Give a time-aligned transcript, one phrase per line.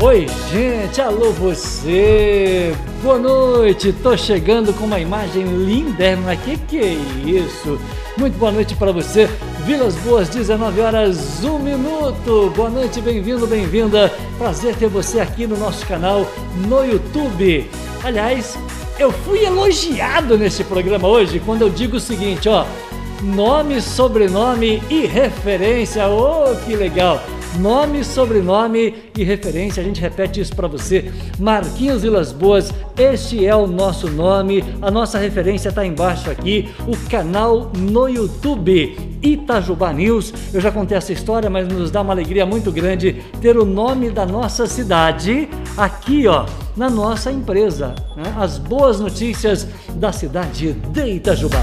[0.00, 2.72] Oi, gente, alô você!
[3.02, 3.92] Boa noite!
[3.92, 6.92] Tô chegando com uma imagem linda, que que é
[7.28, 7.80] isso?
[8.16, 9.28] Muito boa noite para você.
[9.64, 12.52] Vilas Boas, 19 horas, 1 minuto.
[12.54, 14.12] Boa noite, bem-vindo, bem-vinda.
[14.38, 16.24] Prazer ter você aqui no nosso canal
[16.68, 17.68] no YouTube.
[18.04, 18.56] Aliás,
[19.00, 22.64] eu fui elogiado nesse programa hoje quando eu digo o seguinte, ó,
[23.20, 26.08] nome, sobrenome e referência.
[26.08, 27.20] Oh, que legal!
[27.56, 31.10] Nome, sobrenome e referência, a gente repete isso para você.
[31.38, 36.96] Marquinhos Vilas Boas, este é o nosso nome, a nossa referência está embaixo aqui, o
[37.08, 40.32] canal no YouTube Itajubá News.
[40.52, 44.10] Eu já contei essa história, mas nos dá uma alegria muito grande ter o nome
[44.10, 47.94] da nossa cidade aqui, ó, na nossa empresa.
[48.16, 48.34] Né?
[48.36, 51.62] As boas notícias da cidade de Itajubá.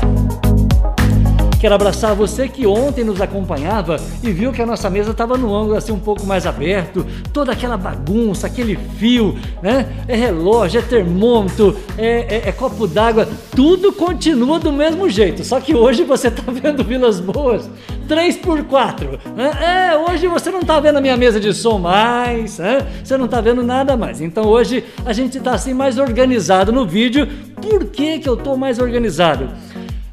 [1.59, 5.55] Quero abraçar você que ontem nos acompanhava e viu que a nossa mesa estava no
[5.55, 9.87] ângulo assim um pouco mais aberto, toda aquela bagunça, aquele fio, né?
[10.07, 15.43] É relógio, é termômetro, é, é, é copo d'água, tudo continua do mesmo jeito.
[15.43, 17.69] Só que hoje você está vendo Vilas Boas
[18.07, 19.19] 3x4.
[19.35, 19.91] Né?
[19.91, 22.85] É, hoje você não está vendo a minha mesa de som mais, né?
[23.03, 24.21] você não está vendo nada mais.
[24.21, 27.27] Então hoje a gente está assim mais organizado no vídeo.
[27.61, 29.49] Por que, que eu estou mais organizado?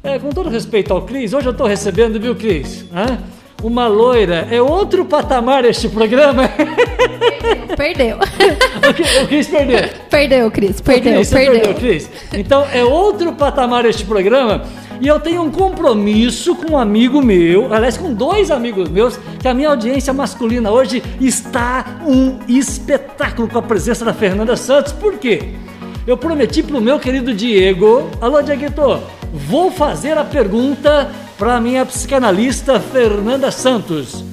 [0.05, 2.83] É, com todo respeito ao Cris, hoje eu estou recebendo, viu, Cris?
[2.93, 3.19] Hã?
[3.63, 4.45] Uma loira.
[4.51, 6.43] É outro patamar este programa.
[7.77, 8.17] Perdeu.
[8.17, 9.79] o, Cris perdeu.
[10.09, 10.81] Perdeu, Cris.
[10.81, 11.53] Perdeu, Cris, perdeu.
[11.53, 12.09] perdeu Cris.
[12.33, 14.65] Então, é outro patamar este programa.
[14.99, 19.47] E eu tenho um compromisso com um amigo meu, aliás, com dois amigos meus, que
[19.47, 24.91] a minha audiência masculina hoje está um espetáculo com a presença da Fernanda Santos.
[24.91, 25.55] Por quê?
[26.05, 29.01] Eu prometi pro meu querido Diego, alô Dieguito,
[29.33, 34.23] vou fazer a pergunta para minha psicanalista Fernanda Santos.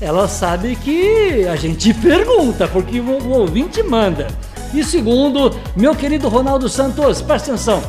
[0.00, 4.26] Ela sabe que a gente pergunta, porque o, ouvinte manda.
[4.74, 7.82] E segundo, meu querido Ronaldo Santos, presta atenção.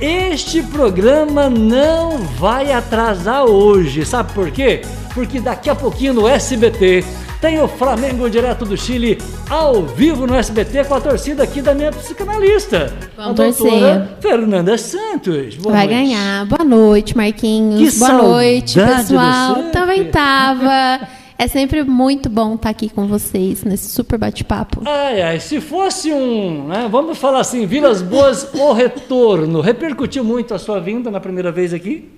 [0.00, 4.82] Este programa não vai atrasar hoje, sabe por quê?
[5.14, 7.04] Porque daqui a pouquinho no SBT
[7.42, 9.18] tem o Flamengo direto do Chile
[9.50, 12.94] ao vivo no SBT com a torcida aqui da minha psicanalista.
[13.16, 14.16] Vamos a doutora torcer.
[14.20, 15.56] Fernanda Santos.
[15.56, 15.98] Boa Vai noite.
[15.98, 16.46] ganhar.
[16.46, 17.94] Boa noite, Marquinhos.
[17.94, 19.56] Que Boa noite, pessoal.
[19.72, 21.00] Também tava.
[21.36, 24.80] É sempre muito bom estar aqui com vocês nesse super bate-papo.
[24.86, 30.54] Ai, ai, se fosse um, né, vamos falar assim, Vilas Boas, o retorno, repercutiu muito
[30.54, 32.08] a sua vinda na primeira vez aqui?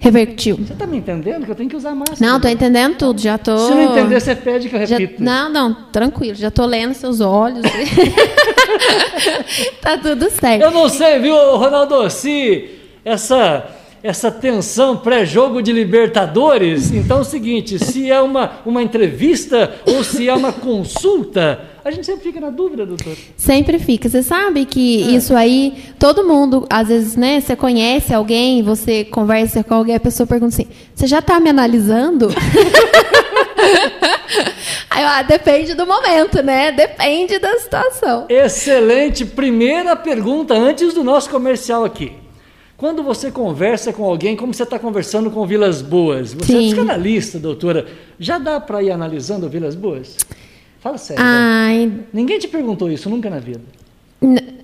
[0.00, 0.56] Revertiu.
[0.56, 2.20] Você está me entendendo que eu tenho que usar máscara?
[2.20, 3.20] Não, estou entendendo tudo.
[3.20, 3.58] Já tô.
[3.58, 5.14] Se não entender, você pede que eu repita.
[5.18, 5.24] Já...
[5.24, 6.36] Não, não, tranquilo.
[6.36, 7.62] Já estou lendo seus olhos.
[9.82, 10.62] tá tudo certo.
[10.62, 12.08] Eu não sei, viu, Ronaldo?
[12.10, 12.70] Se
[13.04, 13.66] essa
[14.02, 16.92] essa tensão pré-jogo de Libertadores.
[16.92, 21.90] Então é o seguinte, se é uma, uma entrevista ou se é uma consulta, a
[21.90, 23.16] gente sempre fica na dúvida, doutor.
[23.36, 24.08] Sempre fica.
[24.08, 25.06] Você sabe que é.
[25.16, 30.00] isso aí, todo mundo, às vezes, né, você conhece alguém, você conversa com alguém, a
[30.00, 32.28] pessoa pergunta assim, você já está me analisando?
[34.90, 36.72] Aí, ah, depende do momento, né?
[36.72, 38.26] Depende da situação.
[38.28, 39.24] Excelente.
[39.24, 42.12] Primeira pergunta antes do nosso comercial aqui.
[42.78, 46.66] Quando você conversa com alguém, como você está conversando com Vilas Boas, você é Sim.
[46.66, 47.88] é psicanalista, doutora,
[48.20, 50.16] já dá para ir analisando Vilas Boas?
[50.78, 51.20] Fala sério.
[51.20, 51.92] Ai.
[52.12, 53.62] Ninguém te perguntou isso nunca na vida.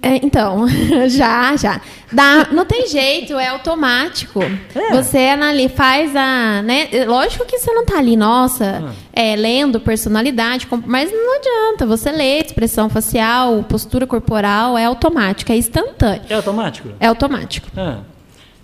[0.03, 0.67] É, então,
[1.09, 1.81] já, já.
[2.13, 4.41] Dá, não tem jeito, é automático.
[4.75, 4.91] É.
[4.95, 6.61] Você ali faz a.
[6.63, 6.89] Né?
[7.07, 8.93] Lógico que você não está ali, nossa, ah.
[9.13, 11.87] é, lendo personalidade, mas não adianta.
[11.87, 16.23] Você lê expressão facial, postura corporal, é automático, é instantâneo.
[16.29, 16.89] É automático?
[16.99, 17.69] É automático.
[17.77, 17.99] Ah.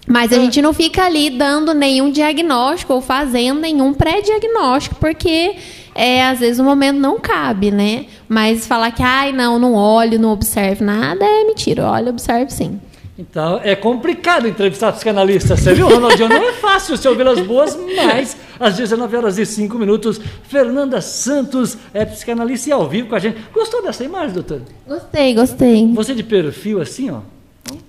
[0.07, 0.41] Mas a ah.
[0.41, 5.57] gente não fica ali dando nenhum diagnóstico ou fazendo nenhum pré-diagnóstico, porque
[5.95, 8.07] é, às vezes o momento não cabe, né?
[8.29, 11.85] Mas falar que, ai, não, não olho, não observo nada, é mentira.
[11.85, 12.81] Olha, observo sim.
[13.21, 16.31] Então, é complicado entrevistar psicanalista, você viu, Ronaldinho?
[16.31, 21.03] Não é fácil você ouvir as boas, mas às 19 horas e 5 minutos, Fernanda
[21.03, 23.37] Santos é psicanalista e ao vivo com a gente.
[23.53, 24.63] Gostou dessa imagem, doutor?
[24.89, 25.93] Gostei, gostei.
[25.93, 27.21] Você de perfil assim, ó?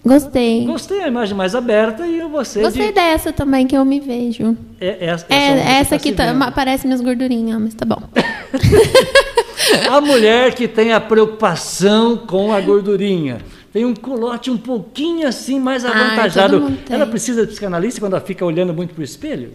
[0.04, 0.66] Gostei.
[0.66, 2.62] Gostei, a imagem mais aberta e você.
[2.62, 2.94] Gostei de...
[2.94, 4.57] dessa também que eu me vejo.
[4.80, 8.01] É, essa, é, essa, aqui tá, parece minhas gordurinhas, mas tá bom.
[9.89, 13.39] a mulher que tem a preocupação com a gordurinha.
[13.72, 16.66] Tem um culote um pouquinho assim mais avantajado.
[16.68, 19.51] Ai, ela precisa de psicanalista quando ela fica olhando muito para o espelho?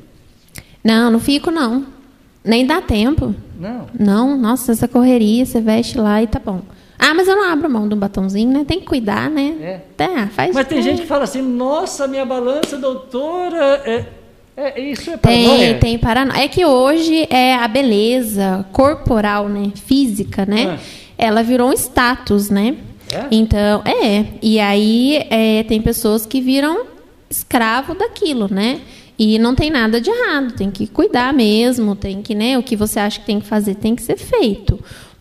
[0.83, 1.87] Não, não fico não.
[2.43, 3.35] Nem dá tempo.
[3.59, 3.87] Não.
[3.99, 6.63] Não, nossa, essa correria, você veste lá e tá bom.
[6.99, 8.65] Ah, mas eu não abro mão de um batonzinho, né?
[8.67, 9.55] Tem que cuidar, né?
[9.61, 9.81] É.
[9.97, 13.83] Tá, faz Mas tem gente que fala assim, nossa, minha balança, doutora.
[13.85, 14.05] É...
[14.57, 15.59] É, isso é paranoia?
[15.59, 16.45] Tem, tem paranoia.
[16.45, 19.71] É que hoje é a beleza corporal, né?
[19.75, 20.79] Física, né?
[21.19, 21.27] É.
[21.27, 22.77] Ela virou um status, né?
[23.13, 23.27] É?
[23.31, 24.25] Então, é.
[24.43, 26.87] E aí é, tem pessoas que viram
[27.29, 28.81] escravo daquilo, né?
[29.19, 32.59] E não tem nada de errado, tem que cuidar mesmo, tem que, né?
[32.59, 34.79] O que você acha que tem que fazer tem que ser feito.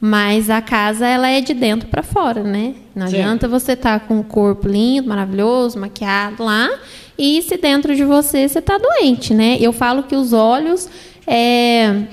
[0.08, 2.76] Mas a casa, ela é de dentro para fora, né?
[2.94, 3.16] Não Sim.
[3.16, 6.70] adianta você estar tá com o corpo lindo, maravilhoso, maquiado lá,
[7.18, 9.58] e se dentro de você você está doente, né?
[9.60, 10.88] Eu falo que os olhos
[11.26, 12.04] é,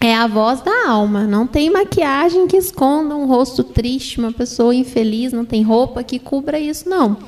[0.00, 1.28] é a voz da alma.
[1.28, 6.18] Não tem maquiagem que esconda um rosto triste, uma pessoa infeliz, não tem roupa que
[6.18, 7.18] cubra isso, não.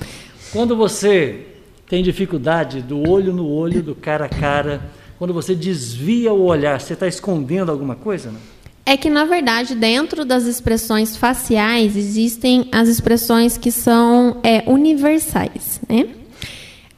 [0.53, 1.47] Quando você
[1.89, 4.91] tem dificuldade do olho no olho, do cara a cara,
[5.21, 8.60] quando você desvia o olhar, você está escondendo alguma coisa, não?
[8.91, 15.81] É que, na verdade, dentro das expressões faciais, existem as expressões que são é, universais,
[15.89, 16.09] né?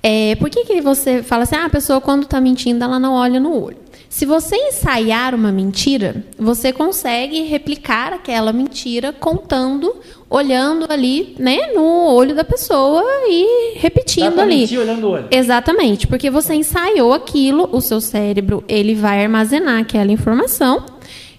[0.02, 3.12] É, por que, que você fala assim, ah, a pessoa quando está mentindo, ela não
[3.12, 3.76] olha no olho?
[4.08, 9.94] Se você ensaiar uma mentira, você consegue replicar aquela mentira contando,
[10.30, 14.60] olhando ali, né, no olho da pessoa e repetindo ali.
[14.60, 15.28] Mentir olhando o olho.
[15.30, 20.86] Exatamente, porque você ensaiou aquilo, o seu cérebro ele vai armazenar aquela informação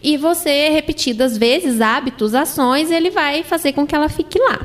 [0.04, 4.60] e você repetidas vezes hábitos, ações, ele vai fazer com que ela fique lá.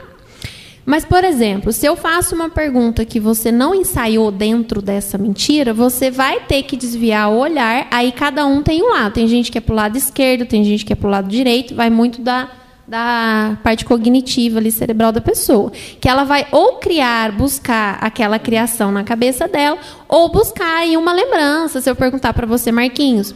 [0.89, 5.75] Mas, por exemplo, se eu faço uma pergunta que você não ensaiou dentro dessa mentira,
[5.75, 9.13] você vai ter que desviar o olhar, aí cada um tem um lado.
[9.13, 11.29] Tem gente que é para o lado esquerdo, tem gente que é para o lado
[11.29, 12.49] direito, vai muito da,
[12.87, 15.71] da parte cognitiva ali, cerebral da pessoa.
[16.01, 19.77] Que ela vai ou criar, buscar aquela criação na cabeça dela,
[20.09, 21.83] ou buscar aí uma lembrança.
[21.83, 23.35] Se eu perguntar para você, Marquinhos,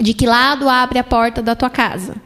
[0.00, 2.16] de que lado abre a porta da tua casa?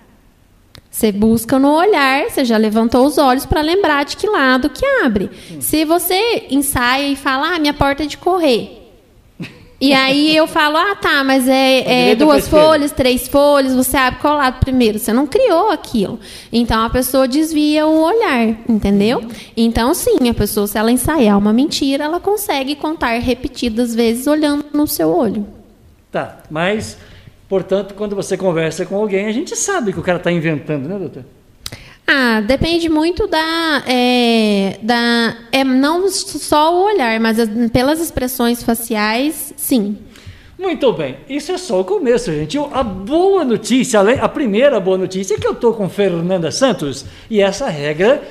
[0.90, 4.86] Você busca no olhar, você já levantou os olhos para lembrar de que lado que
[5.04, 5.28] abre.
[5.60, 8.80] Se você ensaia e fala, ah, minha porta é de correr.
[9.80, 14.20] E aí eu falo, ah, tá, mas é, é duas folhas, três folhas, você abre
[14.20, 15.00] qual lado primeiro?
[15.00, 16.20] Você não criou aquilo.
[16.52, 19.22] Então a pessoa desvia o olhar, entendeu?
[19.56, 24.64] Então, sim, a pessoa, se ela ensaiar uma mentira, ela consegue contar repetidas vezes olhando
[24.72, 25.44] no seu olho.
[26.10, 26.96] Tá, mas
[27.48, 30.98] Portanto, quando você conversa com alguém, a gente sabe que o cara está inventando, né,
[30.98, 31.24] doutor?
[32.06, 38.62] Ah, depende muito da, é, da é, não só o olhar, mas as, pelas expressões
[38.62, 39.96] faciais, sim.
[40.58, 42.58] Muito bem, isso é só o começo, gente.
[42.72, 47.40] A boa notícia, a primeira boa notícia é que eu estou com Fernanda Santos e
[47.40, 48.22] essa regra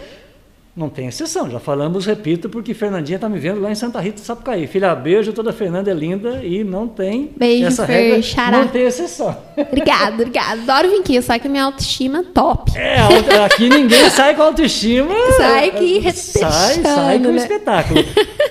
[0.76, 4.24] não tem exceção, já falamos, repito, porque Fernandinha está me vendo lá em Santa Rita,
[4.24, 4.66] Sapucaí.
[4.66, 8.58] Filha, beijo, toda Fernanda é linda e não tem beijo, essa Fer, regra, xará.
[8.58, 9.38] não tem exceção.
[9.56, 10.62] Obrigada, obrigada.
[10.64, 12.72] Adoro vir aqui, só que minha autoestima é top.
[12.76, 12.98] É,
[13.46, 15.14] aqui ninguém sai com autoestima.
[15.38, 17.38] Sai que Sai, sai com né?
[17.38, 18.04] espetáculo.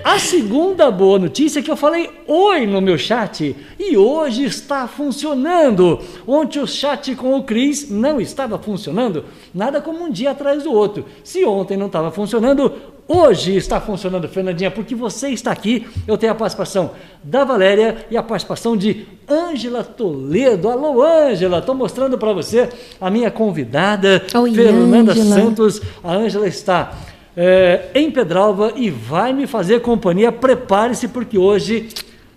[0.04, 4.86] A segunda boa notícia é que eu falei oi no meu chat e hoje está
[4.86, 5.98] funcionando.
[6.24, 10.72] Ontem o chat com o Cris não estava funcionando, nada como um dia atrás do
[10.72, 11.04] outro.
[11.24, 12.72] Se ontem não estava funcionando,
[13.08, 15.86] hoje está funcionando, Fernandinha, porque você está aqui.
[16.06, 16.92] Eu tenho a participação
[17.22, 20.68] da Valéria e a participação de Ângela Toledo.
[20.68, 22.68] Alô, Ângela, estou mostrando para você
[23.00, 25.34] a minha convidada, Oi, Fernanda Angela.
[25.34, 25.82] Santos.
[26.04, 26.96] A Ângela está
[27.36, 30.30] é, em Pedralva e vai me fazer companhia.
[30.30, 31.88] Prepare-se, porque hoje,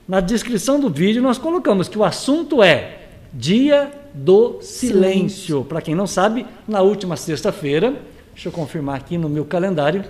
[0.07, 3.01] na descrição do vídeo, nós colocamos que o assunto é
[3.33, 4.62] Dia do Silêncio.
[4.62, 5.65] Silêncio.
[5.65, 7.94] Para quem não sabe, na última sexta-feira
[8.36, 10.04] Deixa eu confirmar aqui no meu calendário.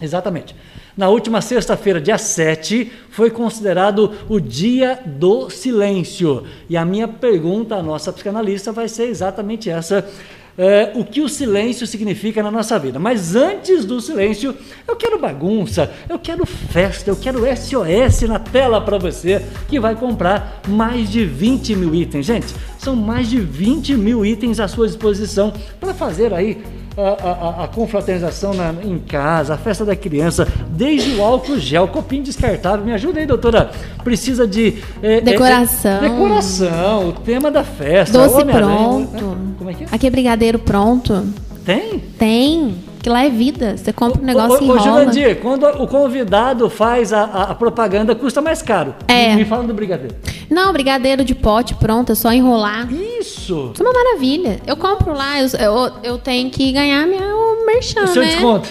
[0.00, 0.56] Exatamente.
[0.96, 6.44] Na última sexta-feira, dia 7, foi considerado o Dia do Silêncio.
[6.68, 10.08] E a minha pergunta à nossa psicanalista vai ser exatamente essa
[10.56, 12.98] é, o que o silêncio significa na nossa vida.
[12.98, 14.54] Mas antes do silêncio,
[14.86, 19.94] eu quero bagunça, eu quero festa, eu quero SOS na tela para você que vai
[19.94, 22.26] comprar mais de 20 mil itens.
[22.26, 26.62] Gente, são mais de 20 mil itens à sua disposição para fazer aí
[26.96, 31.88] a, a, a confraternização na, em casa, a festa da criança, desde o álcool gel,
[31.88, 32.84] copinho descartável.
[32.84, 33.70] Me ajuda aí, doutora.
[34.04, 34.82] Precisa de.
[35.02, 36.02] É, decoração.
[36.02, 38.18] É, é, decoração, o tema da festa.
[38.18, 39.10] Doce pronto.
[39.12, 39.54] Né?
[39.58, 39.86] Como é que é?
[39.90, 41.24] Aqui é brigadeiro pronto.
[41.64, 41.98] Tem?
[42.18, 42.91] Tem.
[43.02, 43.76] Que lá é vida.
[43.76, 48.14] Você compra um negócio ô, ô, e Jurandir, quando o convidado faz a, a, propaganda,
[48.14, 48.94] custa mais caro.
[49.08, 49.34] É.
[49.34, 50.14] Me fala do brigadeiro.
[50.48, 52.88] Não, brigadeiro de pote pronto, é só enrolar.
[52.92, 53.72] Isso!
[53.74, 54.60] Isso é uma maravilha.
[54.64, 58.28] Eu compro lá, eu, eu, eu tenho que ganhar meu merchan, o seu né?
[58.28, 58.68] desconto.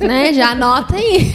[0.00, 0.32] né?
[0.32, 1.30] Já anota aí.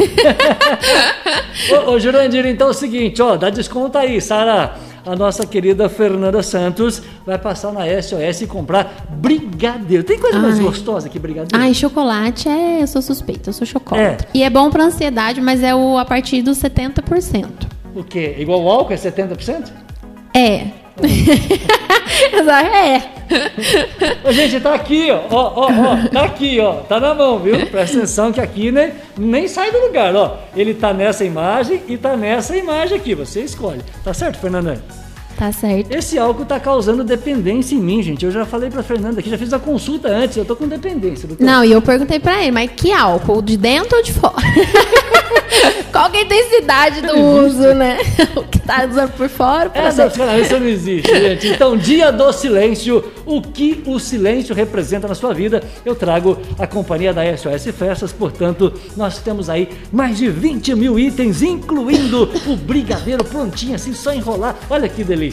[1.88, 4.76] ô, ô, Jurandir, então é o seguinte, ó, dá desconto aí, Sara
[5.08, 10.04] a nossa querida Fernanda Santos vai passar na SOS e comprar brigadeiro.
[10.04, 10.44] Tem coisa Ai.
[10.44, 11.58] mais gostosa que brigadeiro?
[11.58, 12.82] Ai, chocolate é.
[12.82, 14.26] Eu sou suspeita, eu sou chocolate.
[14.26, 14.28] É.
[14.34, 17.46] E é bom para ansiedade, mas é o a partir dos 70%.
[17.96, 18.36] O quê?
[18.38, 19.72] Igual o álcool é 70%?
[20.36, 20.68] É.
[22.64, 23.18] é.
[24.28, 25.22] Ô, gente, tá aqui, ó.
[25.30, 26.08] Ó, ó.
[26.10, 26.76] Tá aqui, ó.
[26.76, 27.68] Tá na mão, viu?
[27.68, 30.38] Presta atenção que aqui né, nem sai do lugar, ó.
[30.56, 33.14] Ele tá nessa imagem e tá nessa imagem aqui.
[33.14, 33.82] Você escolhe.
[34.04, 34.82] Tá certo, Fernanda?
[35.38, 35.92] Tá certo.
[35.92, 38.26] Esse álcool tá causando dependência em mim, gente.
[38.26, 41.28] Eu já falei pra Fernanda aqui, já fiz a consulta antes, eu tô com dependência.
[41.28, 41.44] Doutor.
[41.44, 43.42] Não, e eu perguntei pra ele, mas que álcool?
[43.42, 44.36] De dentro ou de fora?
[45.92, 47.98] Qual que é a intensidade do uso, né?
[48.36, 49.72] o que tá usando por fora?
[49.74, 51.48] Essa psicanalista não existe, gente.
[51.48, 56.68] Então, dia do silêncio, o que o silêncio representa na sua vida, eu trago a
[56.68, 62.56] companhia da SOS Festas, portanto, nós temos aí mais de 20 mil itens, incluindo o
[62.56, 64.56] brigadeiro prontinho, assim, só enrolar.
[64.70, 65.27] Olha que delícia.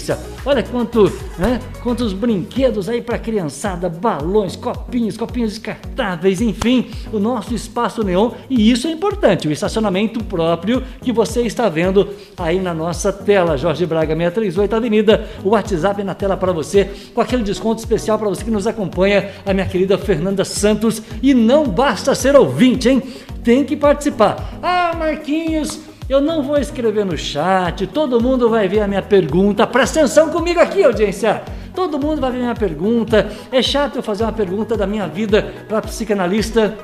[0.45, 1.61] Olha quanto, né?
[1.83, 8.33] Quantos brinquedos aí para criançada, balões, copinhos, copinhos descartáveis, enfim, o nosso espaço neon.
[8.49, 13.57] E isso é importante, o estacionamento próprio que você está vendo aí na nossa tela.
[13.57, 18.29] Jorge Braga 638 Avenida, o WhatsApp na tela para você, com aquele desconto especial para
[18.29, 21.03] você que nos acompanha, a minha querida Fernanda Santos.
[21.23, 23.03] E não basta ser ouvinte, hein?
[23.43, 24.59] Tem que participar.
[24.63, 29.67] Ah, Marquinhos eu não vou escrever no chat, todo mundo vai ver a minha pergunta.
[29.67, 31.43] Presta atenção comigo aqui, audiência.
[31.75, 33.31] Todo mundo vai ver a minha pergunta.
[33.51, 36.77] É chato eu fazer uma pergunta da minha vida para psicanalista.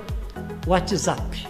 [0.66, 1.48] WhatsApp.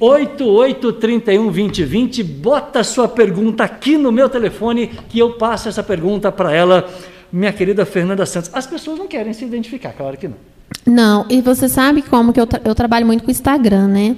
[0.00, 6.88] 88312020, bota sua pergunta aqui no meu telefone que eu passo essa pergunta para ela,
[7.30, 8.50] minha querida Fernanda Santos.
[8.54, 10.36] As pessoas não querem se identificar, claro que não.
[10.86, 14.16] Não, e você sabe como que eu, tra eu trabalho muito com o Instagram, né?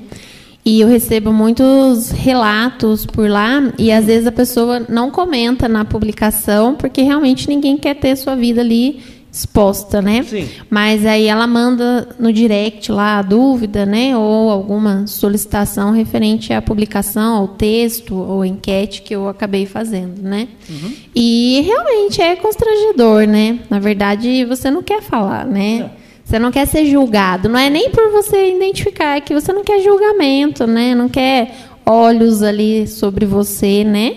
[0.64, 5.84] E eu recebo muitos relatos por lá e às vezes a pessoa não comenta na
[5.84, 9.02] publicação porque realmente ninguém quer ter sua vida ali
[9.34, 10.22] exposta, né?
[10.22, 10.48] Sim.
[10.70, 14.16] Mas aí ela manda no direct lá a dúvida, né?
[14.16, 20.46] Ou alguma solicitação referente à publicação, ao texto ou enquete que eu acabei fazendo, né?
[20.70, 20.92] Uhum.
[21.14, 23.58] E realmente é constrangedor, né?
[23.68, 25.90] Na verdade, você não quer falar, né?
[26.00, 26.03] É.
[26.24, 27.48] Você não quer ser julgado.
[27.48, 30.94] Não é nem por você identificar, é que você não quer julgamento, né?
[30.94, 31.54] Não quer
[31.84, 34.16] olhos ali sobre você, né?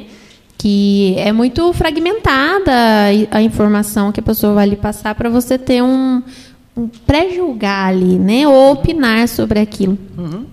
[0.58, 2.72] Que é muito fragmentada
[3.30, 6.24] a informação que a pessoa vai lhe passar para você ter um,
[6.76, 8.48] um pré-julgar ali, né?
[8.48, 9.98] Ou opinar sobre aquilo.
[10.18, 10.46] Uhum.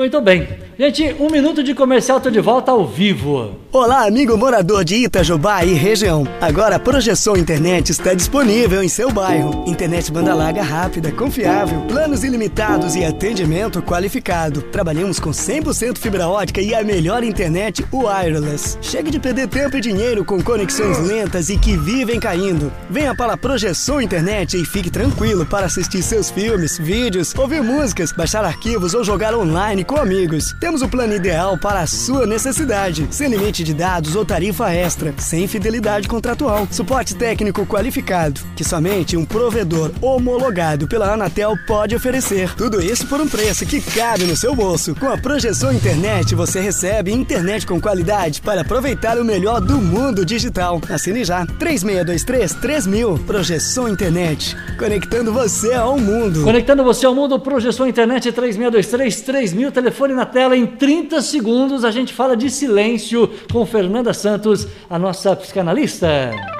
[0.00, 0.48] Muito bem.
[0.78, 3.54] Gente, um minuto de comercial, tô de volta ao vivo.
[3.70, 6.26] Olá, amigo morador de Itajubá e região.
[6.40, 9.62] Agora a Projeção Internet está disponível em seu bairro.
[9.66, 14.62] Internet banda larga rápida, confiável, planos ilimitados e atendimento qualificado.
[14.62, 18.78] Trabalhamos com 100% fibra ótica e a melhor internet wireless.
[18.80, 22.72] Chegue de perder tempo e dinheiro com conexões lentas e que vivem caindo.
[22.88, 28.12] Venha para a Projeção Internet e fique tranquilo para assistir seus filmes, vídeos, ouvir músicas,
[28.12, 30.54] baixar arquivos ou jogar online com amigos.
[30.60, 35.12] Temos o plano ideal para a sua necessidade, sem limite de dados ou tarifa extra,
[35.18, 42.54] sem fidelidade contratual, suporte técnico qualificado, que somente um provedor homologado pela Anatel pode oferecer.
[42.54, 44.94] Tudo isso por um preço que cabe no seu bolso.
[44.94, 50.24] Com a projeção internet, você recebe internet com qualidade para aproveitar o melhor do mundo
[50.24, 50.80] digital.
[50.88, 51.44] Assine já.
[51.58, 53.18] 3623 3000.
[53.26, 54.56] Projeção Internet.
[54.78, 56.44] Conectando você ao mundo.
[56.44, 60.56] Conectando você ao mundo, Projeção Internet 3623 3000 telefone na tela.
[60.56, 66.59] Em 30 segundos a gente fala de silêncio com Fernanda Santos, a nossa psicanalista.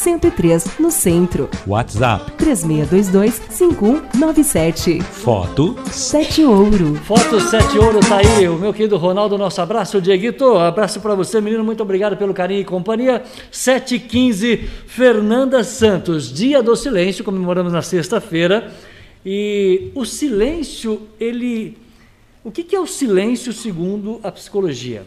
[0.01, 1.47] 103, no centro.
[1.67, 4.99] WhatsApp 3622-5197.
[4.99, 6.95] Foto 7 Ouro.
[7.05, 11.39] Foto 7 Ouro tá aí, o meu querido Ronaldo, nosso abraço, Dieguito, abraço para você,
[11.39, 13.21] menino, muito obrigado pelo carinho e companhia.
[13.51, 18.71] 715, Fernanda Santos, Dia do Silêncio, comemoramos na sexta-feira.
[19.23, 21.77] E o silêncio, ele.
[22.43, 25.05] O que, que é o silêncio segundo a psicologia?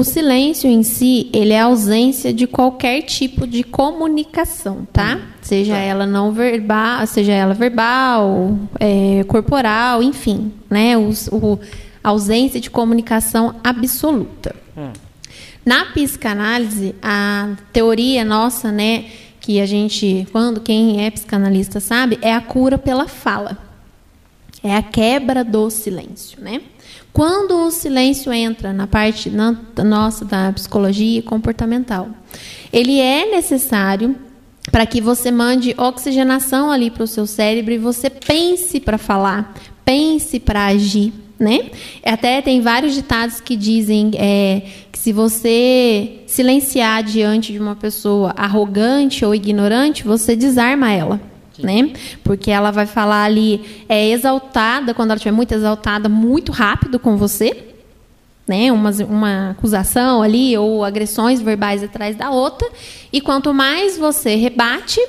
[0.00, 5.16] O silêncio em si, ele é a ausência de qualquer tipo de comunicação, tá?
[5.16, 5.78] Hum, seja tá.
[5.78, 10.96] ela não verbal, seja ela verbal, é, corporal, enfim, né?
[10.96, 11.60] O, o,
[12.02, 14.56] ausência de comunicação absoluta.
[14.74, 14.90] Hum.
[15.66, 19.04] Na psicanálise, a teoria nossa, né,
[19.38, 23.58] que a gente, quando quem é psicanalista sabe, é a cura pela fala.
[24.64, 26.62] É a quebra do silêncio, né?
[27.12, 32.08] Quando o silêncio entra na parte na, nossa da psicologia comportamental,
[32.72, 34.16] ele é necessário
[34.70, 39.54] para que você mande oxigenação ali para o seu cérebro e você pense para falar,
[39.84, 41.70] pense para agir, né?
[42.04, 44.62] Até tem vários ditados que dizem é,
[44.92, 51.20] que se você silenciar diante de uma pessoa arrogante ou ignorante, você desarma ela.
[51.62, 51.92] Né?
[52.24, 57.16] Porque ela vai falar ali é exaltada, quando ela estiver muito exaltada, muito rápido com
[57.16, 57.70] você,
[58.50, 58.72] né?
[58.72, 62.68] Uma, uma acusação ali ou agressões verbais atrás da outra,
[63.12, 65.00] e quanto mais você rebate,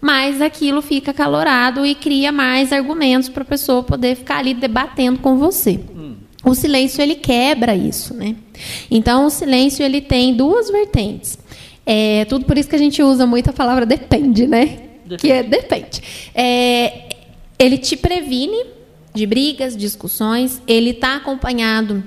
[0.00, 5.18] mais aquilo fica calorado e cria mais argumentos para a pessoa poder ficar ali debatendo
[5.18, 5.80] com você.
[5.96, 6.14] Hum.
[6.44, 8.36] O silêncio ele quebra isso, né?
[8.88, 11.36] Então o silêncio ele tem duas vertentes.
[11.84, 14.85] É tudo por isso que a gente usa muito a palavra depende, né?
[15.06, 15.20] Depende.
[15.20, 16.02] Que é depende.
[16.34, 17.08] É,
[17.58, 18.64] ele te previne
[19.14, 20.60] de brigas, discussões.
[20.66, 22.02] Ele está acompanhado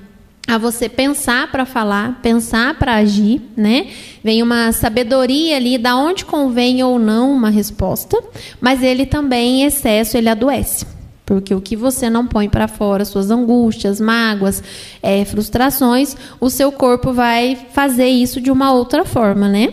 [0.46, 3.88] a você pensar para falar, pensar para agir, né?
[4.22, 8.20] Vem uma sabedoria ali da onde convém ou não uma resposta,
[8.60, 10.86] mas ele também em excesso ele adoece.
[11.24, 14.62] Porque o que você não põe para fora, suas angústias, mágoas,
[15.00, 19.72] é, frustrações, o seu corpo vai fazer isso de uma outra forma, né?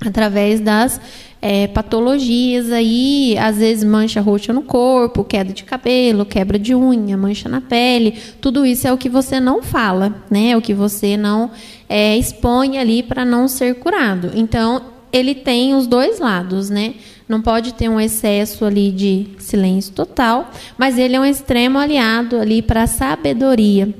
[0.00, 0.98] Através das
[1.40, 7.16] é, patologias aí, às vezes mancha roxa no corpo, queda de cabelo, quebra de unha,
[7.16, 10.50] mancha na pele, tudo isso é o que você não fala, né?
[10.50, 11.50] É o que você não
[11.88, 14.32] é, expõe ali para não ser curado.
[14.34, 16.94] Então, ele tem os dois lados, né?
[17.28, 22.36] Não pode ter um excesso ali de silêncio total, mas ele é um extremo aliado
[22.36, 23.94] ali para a sabedoria,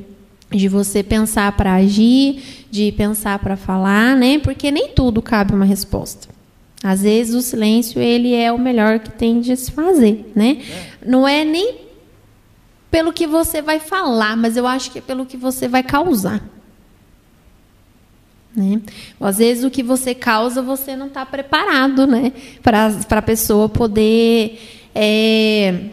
[0.50, 4.38] de você pensar para agir, de pensar para falar, né?
[4.38, 6.37] Porque nem tudo cabe uma resposta.
[6.82, 10.58] Às vezes o silêncio ele é o melhor que tem de se fazer, né?
[10.60, 11.08] É.
[11.08, 11.76] Não é nem
[12.90, 16.42] pelo que você vai falar, mas eu acho que é pelo que você vai causar.
[18.54, 18.80] Né?
[19.20, 22.32] Às vezes o que você causa você não está preparado, né?
[22.62, 24.58] Para a pessoa poder
[24.94, 25.90] é,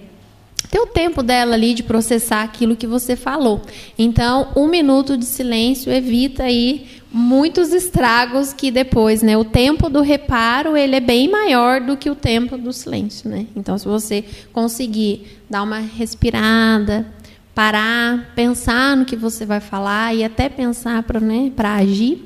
[0.71, 3.61] ter o tempo dela ali de processar aquilo que você falou.
[3.97, 10.01] Então, um minuto de silêncio evita aí muitos estragos que depois, né, o tempo do
[10.01, 13.47] reparo ele é bem maior do que o tempo do silêncio, né?
[13.55, 17.07] Então, se você conseguir dar uma respirada,
[17.53, 22.21] parar, pensar no que você vai falar e até pensar para, né, para agir,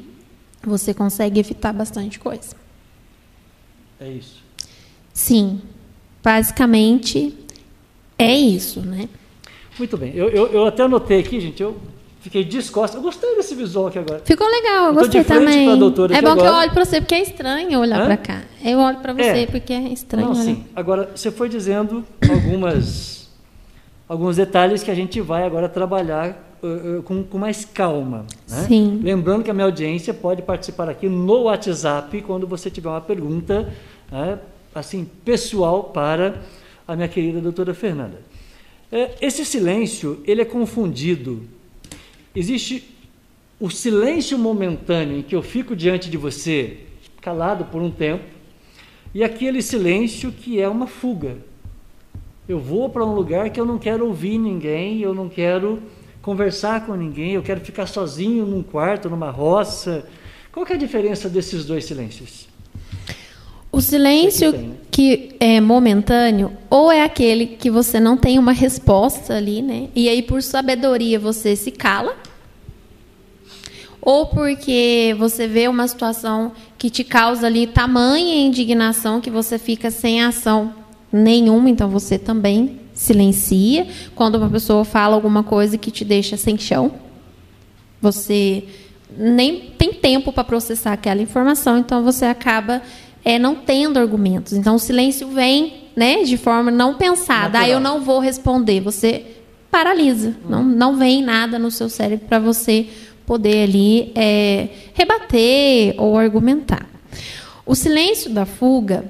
[0.64, 2.56] você consegue evitar bastante coisa.
[4.00, 4.44] É isso.
[5.14, 5.62] Sim,
[6.24, 7.38] basicamente
[8.18, 9.08] é isso, né?
[9.78, 10.16] Muito bem.
[10.16, 11.62] Eu, eu, eu até anotei aqui, gente.
[11.62, 11.78] Eu
[12.20, 12.98] Fiquei descosta.
[12.98, 14.22] Eu gostei desse visual aqui agora.
[14.26, 15.70] Ficou legal, eu, gostei também.
[15.70, 16.36] é bom agora.
[16.36, 18.42] que eu olhe para você, porque é estranho olhar para cá.
[18.64, 19.46] Eu olho para você é.
[19.46, 20.28] porque é estranho.
[20.28, 20.66] Não, sim.
[20.76, 23.30] Agora, você foi dizendo algumas,
[24.08, 28.26] alguns detalhes que a gente vai agora trabalhar uh, uh, com, com, mais calma.
[28.50, 28.66] Né?
[28.68, 29.00] Sim.
[29.02, 33.74] Lembrando que a minha audiência pode participar aqui no WhatsApp quando você tiver uma pergunta
[34.12, 34.40] né,
[34.76, 36.42] assim pessoal para
[36.86, 38.20] a minha querida doutora Fernanda.
[38.92, 41.44] É, esse silêncio, ele é confundido
[42.40, 42.90] Existe
[43.60, 46.78] o silêncio momentâneo em que eu fico diante de você,
[47.20, 48.24] calado por um tempo,
[49.14, 51.36] e aquele silêncio que é uma fuga.
[52.48, 55.84] Eu vou para um lugar que eu não quero ouvir ninguém, eu não quero
[56.22, 60.08] conversar com ninguém, eu quero ficar sozinho num quarto, numa roça.
[60.50, 62.48] Qual é a diferença desses dois silêncios?
[63.70, 64.76] O silêncio que, né?
[64.90, 69.90] que, é momentâneo, ou é aquele que você não tem uma resposta ali, né?
[69.94, 72.29] E aí, por sabedoria, você se cala.
[74.02, 79.92] Ou porque você vê uma situação que te causa ali tamanha indignação que você fica
[79.92, 80.74] sem ação
[81.12, 83.88] nenhuma, então você também silencia.
[84.16, 86.94] Quando uma pessoa fala alguma coisa que te deixa sem chão,
[88.02, 88.64] você
[89.18, 92.82] nem tem tempo para processar aquela informação, então você acaba
[93.24, 94.54] é, não tendo argumentos.
[94.54, 97.60] Então o silêncio vem né, de forma não pensada.
[97.60, 98.80] Ah, eu não vou responder.
[98.80, 99.26] Você
[99.70, 100.36] paralisa.
[100.48, 102.88] Não, não vem nada no seu cérebro para você
[103.30, 106.90] poder ali é, rebater ou argumentar.
[107.64, 109.06] O silêncio da fuga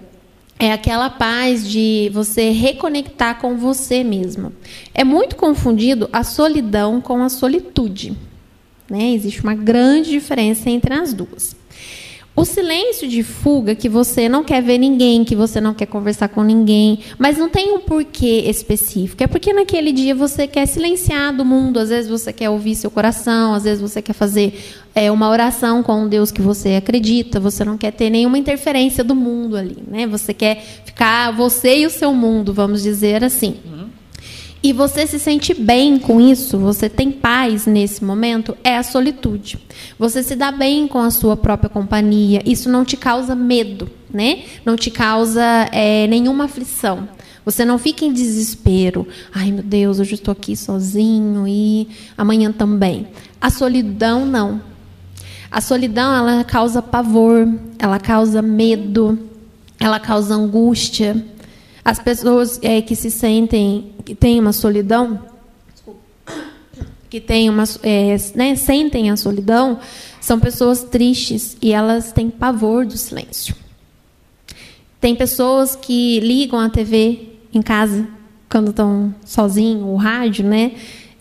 [0.60, 4.52] é aquela paz de você reconectar com você mesma.
[4.94, 8.14] É muito confundido a solidão com a solitude.
[8.90, 9.14] Né?
[9.14, 11.56] Existe uma grande diferença entre as duas.
[12.40, 16.30] O silêncio de fuga, que você não quer ver ninguém, que você não quer conversar
[16.30, 19.22] com ninguém, mas não tem um porquê específico.
[19.22, 22.90] É porque naquele dia você quer silenciar do mundo, às vezes você quer ouvir seu
[22.90, 24.58] coração, às vezes você quer fazer
[24.96, 29.04] é, uma oração com um Deus que você acredita, você não quer ter nenhuma interferência
[29.04, 30.08] do mundo ali, né?
[30.08, 33.58] Você quer ficar você e o seu mundo, vamos dizer assim.
[34.62, 39.58] E você se sente bem com isso, você tem paz nesse momento, é a solitude.
[39.98, 44.44] Você se dá bem com a sua própria companhia, isso não te causa medo, né?
[44.66, 45.42] Não te causa
[45.72, 47.08] é, nenhuma aflição.
[47.46, 49.08] Você não fica em desespero.
[49.34, 53.08] Ai, meu Deus, hoje estou aqui sozinho e amanhã também.
[53.40, 54.62] A solidão, não.
[55.50, 57.48] A solidão, ela causa pavor,
[57.80, 59.18] ela causa medo,
[59.80, 61.26] ela causa angústia.
[61.90, 65.20] As pessoas é, que se sentem, que têm uma solidão,
[67.10, 69.80] que têm uma, é, né, sentem a solidão,
[70.22, 73.56] são pessoas tristes e elas têm pavor do silêncio.
[75.02, 78.08] Tem pessoas que ligam a TV em casa
[78.48, 80.74] quando estão sozinhos, o rádio, né?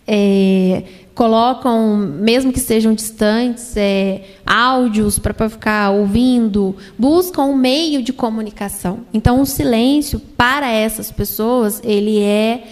[0.05, 0.83] É,
[1.19, 9.01] colocam, mesmo que sejam distantes, é, áudios para ficar ouvindo, buscam um meio de comunicação.
[9.13, 12.63] Então, o silêncio para essas pessoas ele é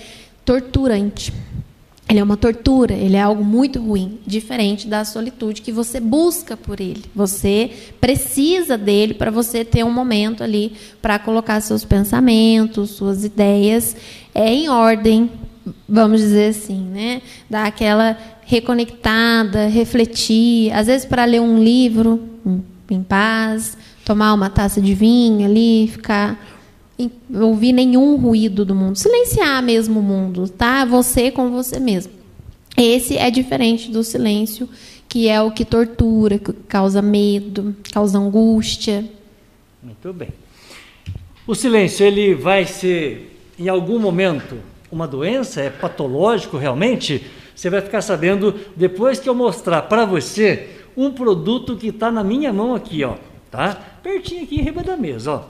[0.46, 1.34] torturante.
[2.08, 6.56] Ele é uma tortura, ele é algo muito ruim, diferente da solitude que você busca
[6.56, 7.04] por ele.
[7.14, 13.94] Você precisa dele para você ter um momento ali para colocar seus pensamentos, suas ideias
[14.34, 15.30] é, em ordem,
[15.88, 17.22] vamos dizer assim, né?
[17.50, 22.20] Dar aquela reconectada, refletir, às vezes para ler um livro
[22.90, 26.42] em paz, tomar uma taça de vinho ali, ficar
[27.32, 30.86] ouvir nenhum ruído do mundo, silenciar mesmo o mundo, tá?
[30.86, 32.14] Você com você mesmo.
[32.76, 34.68] Esse é diferente do silêncio,
[35.10, 39.06] que é o que tortura, que causa medo, causa angústia.
[39.84, 40.30] Muito bem.
[41.46, 44.58] O silêncio, ele vai ser, em algum momento,
[44.92, 45.62] uma doença?
[45.62, 47.24] É patológico realmente?
[47.58, 52.24] Você vai ficar sabendo depois que eu mostrar para você um produto que está na
[52.24, 53.16] minha mão aqui, ó,
[53.50, 53.76] tá?
[54.04, 55.42] Pertinho aqui em riba da mesa, ó.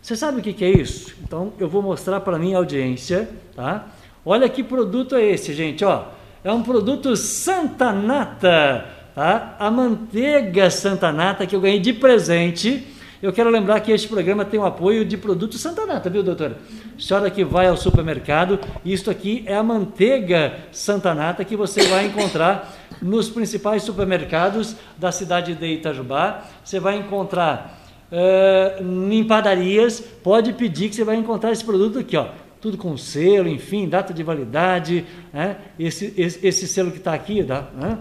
[0.00, 1.12] Você sabe o que, que é isso?
[1.24, 3.88] Então eu vou mostrar para minha audiência, tá?
[4.24, 6.04] Olha que produto é esse, gente, ó.
[6.44, 9.56] É um produto Santa Nata, tá?
[9.58, 12.86] A manteiga Santa Nata que eu ganhei de presente.
[13.22, 16.58] Eu quero lembrar que este programa tem o apoio de produto Santa Nata, viu, doutora?
[16.96, 21.82] A senhora que vai ao supermercado, isto aqui é a manteiga Santa Nata que você
[21.86, 26.44] vai encontrar nos principais supermercados da cidade de Itajubá.
[26.62, 27.80] Você vai encontrar
[28.12, 32.28] uh, em padarias, pode pedir que você vai encontrar esse produto aqui, ó.
[32.60, 35.56] Tudo com selo, enfim, data de validade, né?
[35.78, 37.98] esse, esse, esse selo que está aqui, né?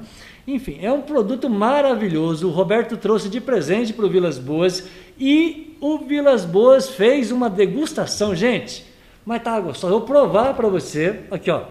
[0.48, 2.48] enfim, é um produto maravilhoso.
[2.48, 7.50] O Roberto trouxe de presente para o Vilas Boas e o Vilas Boas fez uma
[7.50, 8.86] degustação, gente.
[9.26, 9.94] Mas tá gostoso.
[9.94, 11.22] Eu vou provar para você.
[11.32, 11.64] Aqui, ó.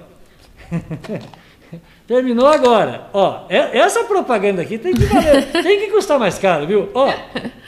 [2.06, 3.06] Terminou agora.
[3.14, 6.90] Ó, é, essa propaganda aqui tem que valer, tem que custar mais caro, viu?
[6.92, 7.10] Ó,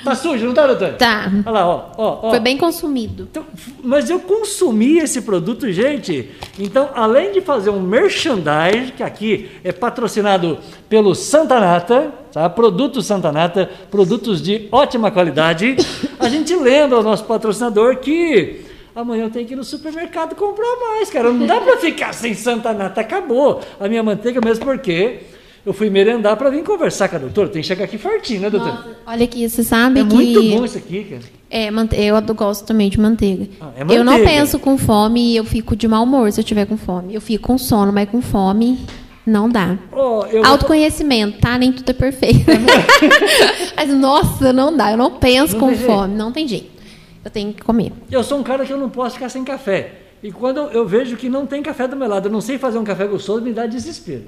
[0.04, 0.92] tá sujo, não tá, doutor?
[0.94, 1.32] Tá.
[1.46, 2.30] Olha lá, ó, ó, ó.
[2.30, 3.26] Foi bem consumido.
[3.30, 3.46] Então,
[3.82, 6.30] mas eu consumi esse produto, gente.
[6.58, 12.50] Então, além de fazer um merchandise, que aqui é patrocinado pelo Santa Nata, tá?
[12.50, 15.76] Produtos Santa Nata, produtos de ótima qualidade,
[16.20, 20.74] a gente lembra ao nosso patrocinador que amanhã eu tenho que ir no supermercado comprar
[20.80, 21.30] mais, cara.
[21.30, 25.20] Não dá para ficar sem Santa Nata, acabou a minha manteiga mesmo porque
[25.64, 27.48] eu fui merendar para vir conversar com a doutora.
[27.50, 28.72] Tem que chegar aqui fartinho, né, doutora?
[28.72, 30.10] Nossa, olha aqui, você sabe é que...
[30.10, 31.22] É muito bom isso aqui, cara.
[31.50, 31.68] É,
[32.08, 33.46] eu gosto também de manteiga.
[33.60, 34.00] Ah, é manteiga.
[34.00, 36.78] Eu não penso com fome e eu fico de mau humor se eu tiver com
[36.78, 37.14] fome.
[37.14, 38.78] Eu fico com sono, mas com fome
[39.26, 39.76] não dá.
[39.92, 41.58] Oh, Autoconhecimento, tá?
[41.58, 42.50] Nem tudo é perfeito.
[42.50, 42.56] É
[43.76, 44.92] mas, nossa, não dá.
[44.92, 46.14] Eu não penso não com fome.
[46.14, 46.75] Não tem jeito
[47.26, 47.92] eu tenho que comer.
[48.10, 49.94] Eu sou um cara que eu não posso ficar sem café.
[50.22, 52.78] E quando eu vejo que não tem café do meu lado, eu não sei fazer
[52.78, 54.24] um café gostoso, me dá desespero.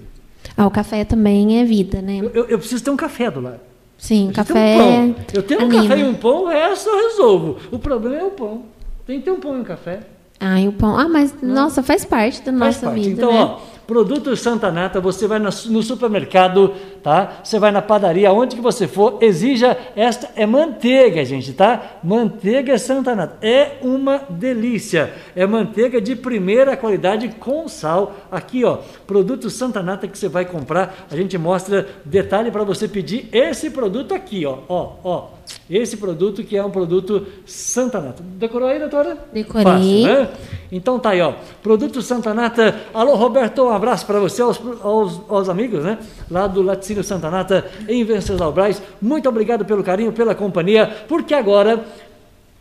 [0.56, 2.18] Ah, o café também é vida, né?
[2.20, 3.60] Eu, eu, eu preciso ter um café do lado.
[3.96, 4.76] Sim, café.
[4.78, 5.84] Um eu tenho anima.
[5.84, 7.56] um café e um pão, o resto eu resolvo.
[7.70, 8.64] O problema é o pão.
[9.06, 10.00] Tem que ter um pão e um café.
[10.40, 10.96] Ah, e o pão.
[10.96, 11.54] Ah, mas, não.
[11.54, 13.00] nossa, faz parte da faz nossa parte.
[13.00, 13.22] vida.
[13.22, 13.40] Então, né?
[13.40, 17.40] ó, Produto Santa Nata, você vai no supermercado, tá?
[17.42, 21.98] Você vai na padaria, onde que você for, exija esta é manteiga, gente, tá?
[22.04, 23.38] Manteiga Santa Nata.
[23.40, 25.14] É uma delícia.
[25.34, 28.14] É manteiga de primeira qualidade com sal.
[28.30, 32.86] Aqui, ó, produto Santa Nata que você vai comprar, a gente mostra detalhe para você
[32.86, 35.28] pedir esse produto aqui, ó, ó, ó.
[35.70, 38.22] Esse produto que é um produto Santa Nata.
[38.22, 39.16] Decorou aí, doutora?
[39.32, 39.64] Decorei.
[39.64, 40.28] Fácil, né?
[40.70, 41.32] Então tá aí, ó.
[41.62, 42.78] Produto Santa Nata.
[42.92, 45.98] Alô, Roberto, abraço para você, aos, aos, aos, amigos, né?
[46.30, 48.82] Lá do Laticínio Santa Nata, em Venceslau Braz.
[49.00, 51.84] Muito obrigado pelo carinho, pela companhia, porque agora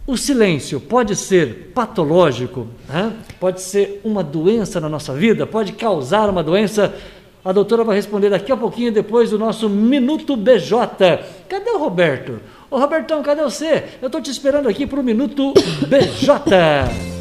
[0.08, 3.12] o silêncio pode ser patológico, né?
[3.40, 6.94] pode ser uma doença na nossa vida, pode causar uma doença.
[7.44, 11.24] A doutora vai responder daqui a pouquinho, depois do nosso Minuto BJ.
[11.50, 12.40] Cadê o Roberto?
[12.70, 13.84] Ô Robertão, cadê você?
[14.02, 15.54] Eu estou te esperando aqui para o Minuto
[15.88, 17.17] BJ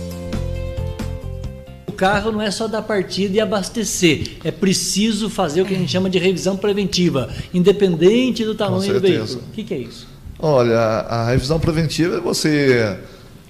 [1.97, 4.37] carro não é só dar partida e abastecer.
[4.45, 9.01] É preciso fazer o que a gente chama de revisão preventiva, independente do tamanho do
[9.01, 9.41] veículo.
[9.49, 10.07] O que, que é isso?
[10.39, 12.99] Olha, a revisão preventiva é você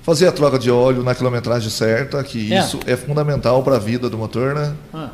[0.03, 2.61] fazer a troca de óleo na quilometragem certa, que é.
[2.61, 4.73] isso é fundamental para a vida do motor, né?
[4.95, 5.11] Ah.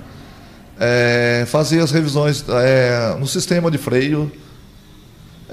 [0.79, 4.31] É, fazer as revisões é, no sistema de freio,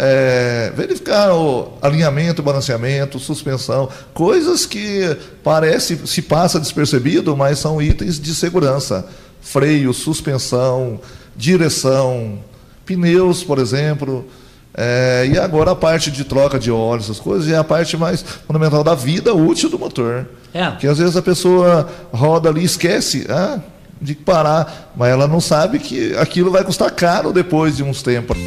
[0.02, 8.18] é, verificar o alinhamento, balanceamento, suspensão, coisas que parece se passa despercebido, mas são itens
[8.18, 9.06] de segurança.
[9.42, 11.02] Freio, suspensão,
[11.36, 12.40] direção,
[12.86, 14.26] pneus, por exemplo.
[14.74, 18.24] É, e agora a parte de troca de óleo, essas coisas, é a parte mais
[18.48, 20.26] fundamental da vida útil do motor.
[20.54, 20.70] É.
[20.70, 23.60] Porque às vezes a pessoa roda ali e esquece ah,
[24.02, 28.38] de parar, mas ela não sabe que aquilo vai custar caro depois de uns tempos.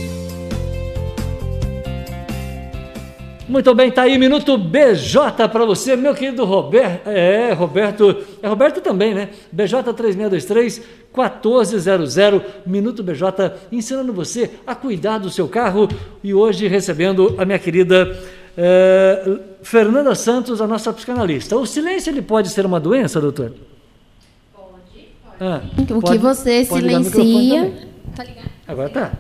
[3.52, 7.06] Muito bem, tá aí Minuto BJ para você, meu querido Roberto.
[7.06, 8.16] É, Roberto.
[8.42, 9.28] É Roberto também, né?
[9.52, 10.80] BJ 3623
[11.14, 12.16] 1400.
[12.64, 15.86] Minuto BJ ensinando você a cuidar do seu carro.
[16.24, 18.18] E hoje recebendo a minha querida
[18.56, 21.54] é, Fernanda Santos, a nossa psicanalista.
[21.54, 23.52] O silêncio ele pode ser uma doença, doutor?
[24.54, 25.08] Pode.
[25.22, 25.36] pode.
[25.38, 25.60] Ah,
[25.94, 27.90] o pode, que você silencia.
[28.16, 28.50] Tá ligado?
[28.66, 29.12] Agora tá.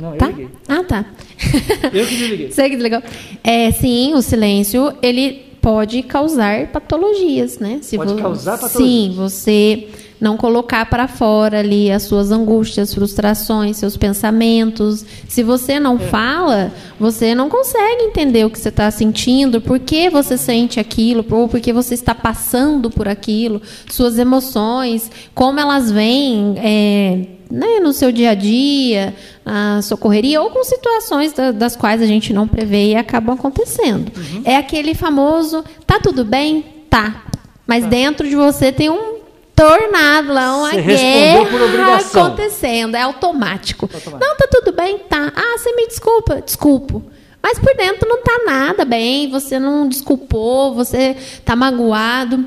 [0.00, 0.26] Não, tá?
[0.26, 0.48] eu liguei.
[0.68, 1.04] Ah, tá.
[1.92, 2.50] Eu que desliguei.
[2.50, 3.02] Você que desligou.
[3.42, 7.78] É, sim, o silêncio, ele pode causar patologias, né?
[7.82, 8.20] Se pode vo...
[8.20, 8.88] causar patologias.
[8.90, 9.88] Sim, você
[10.20, 15.04] não colocar para fora ali as suas angústias, frustrações, seus pensamentos.
[15.26, 15.98] Se você não é.
[15.98, 21.24] fala, você não consegue entender o que você está sentindo, por que você sente aquilo,
[21.30, 26.54] ou por que você está passando por aquilo, suas emoções, como elas vêm.
[26.58, 29.12] É, né, no seu dia a dia,
[29.44, 34.12] na socorreria, ou com situações da, das quais a gente não prevê e acabam acontecendo.
[34.16, 34.42] Uhum.
[34.44, 36.64] É aquele famoso, tá tudo bem?
[36.88, 37.24] Tá.
[37.66, 37.90] Mas tá.
[37.90, 39.19] dentro de você tem um
[39.54, 42.94] tornado lá, uma você guerra acontecendo.
[42.94, 43.86] É automático.
[43.86, 44.18] automático.
[44.18, 44.98] Não, tá tudo bem?
[44.98, 45.32] Tá.
[45.34, 46.40] Ah, você me desculpa.
[46.40, 47.02] Desculpo.
[47.42, 52.44] Mas por dentro não tá nada bem, você não desculpou, você tá magoado.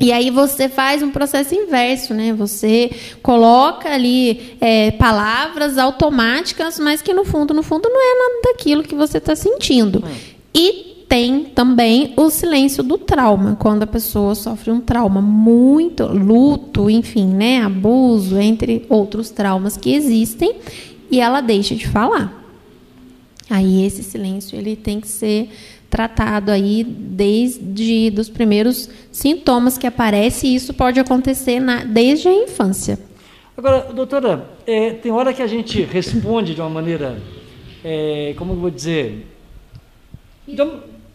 [0.00, 2.32] E aí você faz um processo inverso, né?
[2.32, 2.90] Você
[3.22, 8.82] coloca ali é, palavras automáticas, mas que no fundo, no fundo, não é nada daquilo
[8.82, 10.02] que você está sentindo.
[10.04, 10.10] Hum.
[10.52, 16.88] E tem também o silêncio do trauma, quando a pessoa sofre um trauma muito, luto,
[16.88, 17.60] enfim, né?
[17.60, 20.54] Abuso, entre outros traumas que existem,
[21.10, 22.42] e ela deixa de falar.
[23.50, 25.50] Aí esse silêncio ele tem que ser
[25.90, 32.32] tratado aí desde dos primeiros sintomas que aparecem e isso pode acontecer na, desde a
[32.32, 32.98] infância.
[33.54, 37.20] Agora, doutora, é, tem hora que a gente responde de uma maneira,
[37.84, 39.26] é, como eu vou dizer,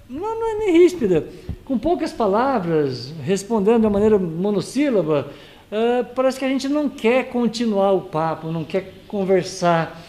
[0.10, 1.28] não, não é nem ríspida,
[1.66, 5.28] com poucas palavras, respondendo de maneira monossílaba,
[5.72, 10.02] uh, parece que a gente não quer continuar o papo, não quer conversar.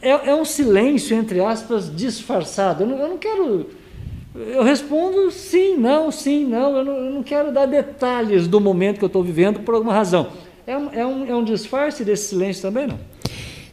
[0.00, 2.82] É, é um silêncio, entre aspas, disfarçado.
[2.82, 3.66] Eu não, eu não quero
[4.34, 6.76] eu respondo sim, não, sim, não.
[6.76, 9.92] Eu não, eu não quero dar detalhes do momento que eu estou vivendo por alguma
[9.92, 10.28] razão.
[10.66, 12.98] É é, um, é um disfarce desse silêncio também, não?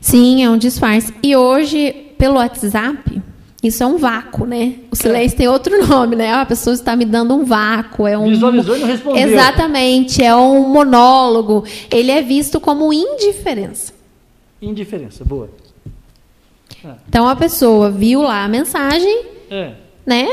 [0.01, 1.13] Sim, é um disfarce.
[1.23, 3.21] E hoje, pelo WhatsApp,
[3.63, 4.75] isso é um vácuo, né?
[4.89, 5.37] O silêncio é.
[5.37, 6.33] tem outro nome, né?
[6.33, 8.07] A pessoa está me dando um vácuo.
[8.07, 8.29] É um...
[8.29, 9.27] Visualizou e não respondeu.
[9.27, 11.65] Exatamente, é um monólogo.
[11.91, 13.93] Ele é visto como indiferença.
[14.61, 15.49] Indiferença, boa.
[16.83, 16.95] Ah.
[17.07, 19.25] Então a pessoa viu lá a mensagem.
[19.49, 19.73] É
[20.09, 20.25] né,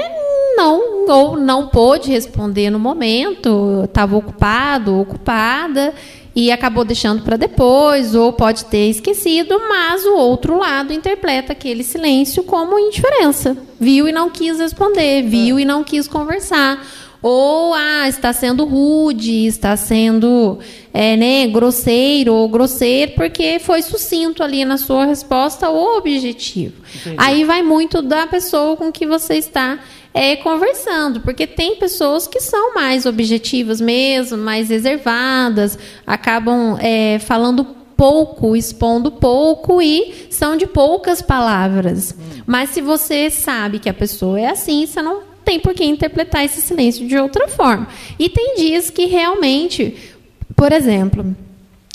[0.57, 5.93] não ou não pôde responder no momento, estava ocupado, ocupada
[6.37, 11.83] e acabou deixando para depois, ou pode ter esquecido, mas o outro lado interpreta aquele
[11.83, 13.57] silêncio como indiferença.
[13.81, 15.63] Viu e não quis responder, viu é.
[15.63, 16.87] e não quis conversar
[17.23, 20.59] ou ah, está sendo rude, está sendo
[20.95, 26.75] é, né, grosseiro ou grosseiro, porque foi sucinto ali na sua resposta ou objetivo.
[26.95, 27.17] Entendi.
[27.19, 29.79] Aí vai muito da pessoa com que você está
[30.17, 37.67] é, conversando, porque tem pessoas que são mais objetivas mesmo, mais reservadas, acabam é, falando
[37.95, 42.15] pouco, expondo pouco e são de poucas palavras.
[42.19, 42.43] Hum.
[42.47, 46.47] Mas se você sabe que a pessoa é assim, você não tem por que interpretar
[46.47, 47.87] esse silêncio de outra forma.
[48.19, 49.95] E tem dias que realmente,
[50.57, 51.37] por exemplo,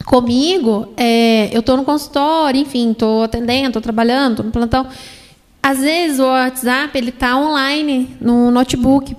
[0.05, 4.85] comigo, é, eu estou no consultório, enfim, estou atendendo, estou trabalhando, estou no plantão.
[5.61, 9.15] Às vezes o WhatsApp ele está online no notebook.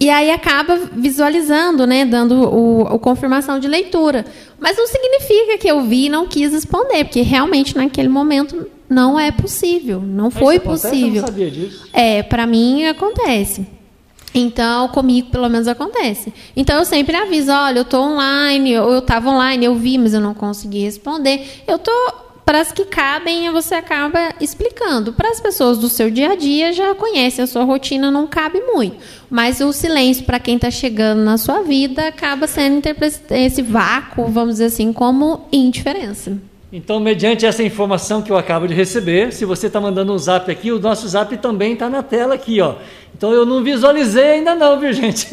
[0.00, 4.24] E aí acaba visualizando, né, dando o, o, confirmação de leitura.
[4.60, 9.18] Mas não significa que eu vi e não quis responder, porque realmente naquele momento não
[9.18, 11.16] é possível, não foi possível.
[11.16, 11.88] Eu não sabia disso.
[11.92, 13.66] É, para mim acontece.
[14.32, 16.32] Então, comigo pelo menos acontece.
[16.54, 20.14] Então eu sempre aviso, olha, eu estou online, ou eu estava online, eu vi, mas
[20.14, 21.62] eu não consegui responder.
[21.66, 25.12] Eu estou para as que cabem, você acaba explicando.
[25.12, 28.58] Para as pessoas do seu dia a dia, já conhece a sua rotina, não cabe
[28.62, 28.96] muito.
[29.28, 32.80] Mas o silêncio, para quem está chegando na sua vida, acaba sendo
[33.32, 36.38] esse vácuo, vamos dizer assim, como indiferença.
[36.72, 40.50] Então, mediante essa informação que eu acabo de receber, se você está mandando um zap
[40.50, 42.76] aqui, o nosso zap também está na tela aqui, ó.
[43.14, 45.28] Então eu não visualizei ainda não, viu gente?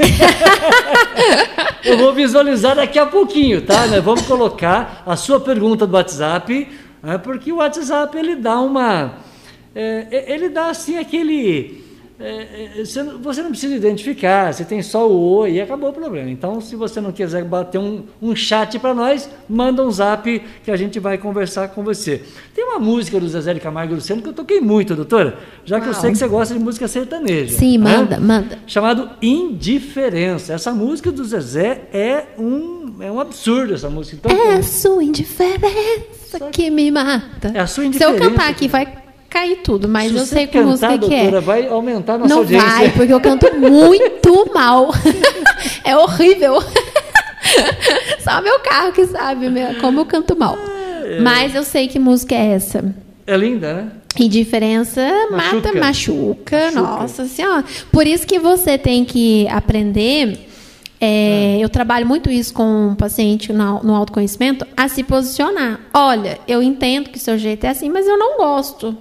[1.84, 3.86] eu vou visualizar daqui a pouquinho, tá?
[3.88, 6.68] Nós vamos colocar a sua pergunta do WhatsApp
[7.20, 9.14] porque o WhatsApp ele dá uma.
[9.76, 11.85] É, é ele dá assim aquele.
[12.18, 12.84] É, é
[13.22, 16.30] você não precisa identificar, você tem só o oi e acabou o problema.
[16.30, 20.72] Então, se você não quiser bater um, um chat para nós, manda um zap que
[20.72, 22.22] a gente vai conversar com você.
[22.54, 25.80] Tem uma música do Zezé de Camargo e Luciano que eu toquei muito, doutora, já
[25.80, 25.96] que Uau.
[25.96, 27.58] eu sei que você gosta de música sertaneja.
[27.58, 27.98] Sim, né?
[27.98, 28.60] manda, manda.
[28.66, 30.54] Chamado Indiferença.
[30.54, 34.18] Essa música do Zezé é um, é um absurdo, essa música.
[34.24, 37.52] Então, é a sua indiferença que me mata.
[37.54, 39.05] É a sua Se eu cantar aqui, vai
[39.36, 41.42] cair tudo, mas Se eu sei que música doutora, que é.
[41.42, 42.70] vai aumentar a nossa Não audiência.
[42.70, 44.92] vai, porque eu canto muito mal.
[45.84, 46.64] é horrível.
[48.24, 49.48] Só meu carro que sabe
[49.82, 50.58] como eu canto mal.
[51.04, 51.20] É.
[51.20, 52.96] Mas eu sei que música é essa.
[53.28, 53.92] É linda, né?
[54.18, 55.56] Indiferença machuca.
[55.56, 56.72] mata, machuca, machuca.
[56.72, 57.66] Nossa Senhora.
[57.92, 60.48] Por isso que você tem que aprender
[61.00, 65.82] é, eu trabalho muito isso com o um paciente no, no autoconhecimento, a se posicionar.
[65.94, 68.98] Olha, eu entendo que o seu jeito é assim, mas eu não gosto.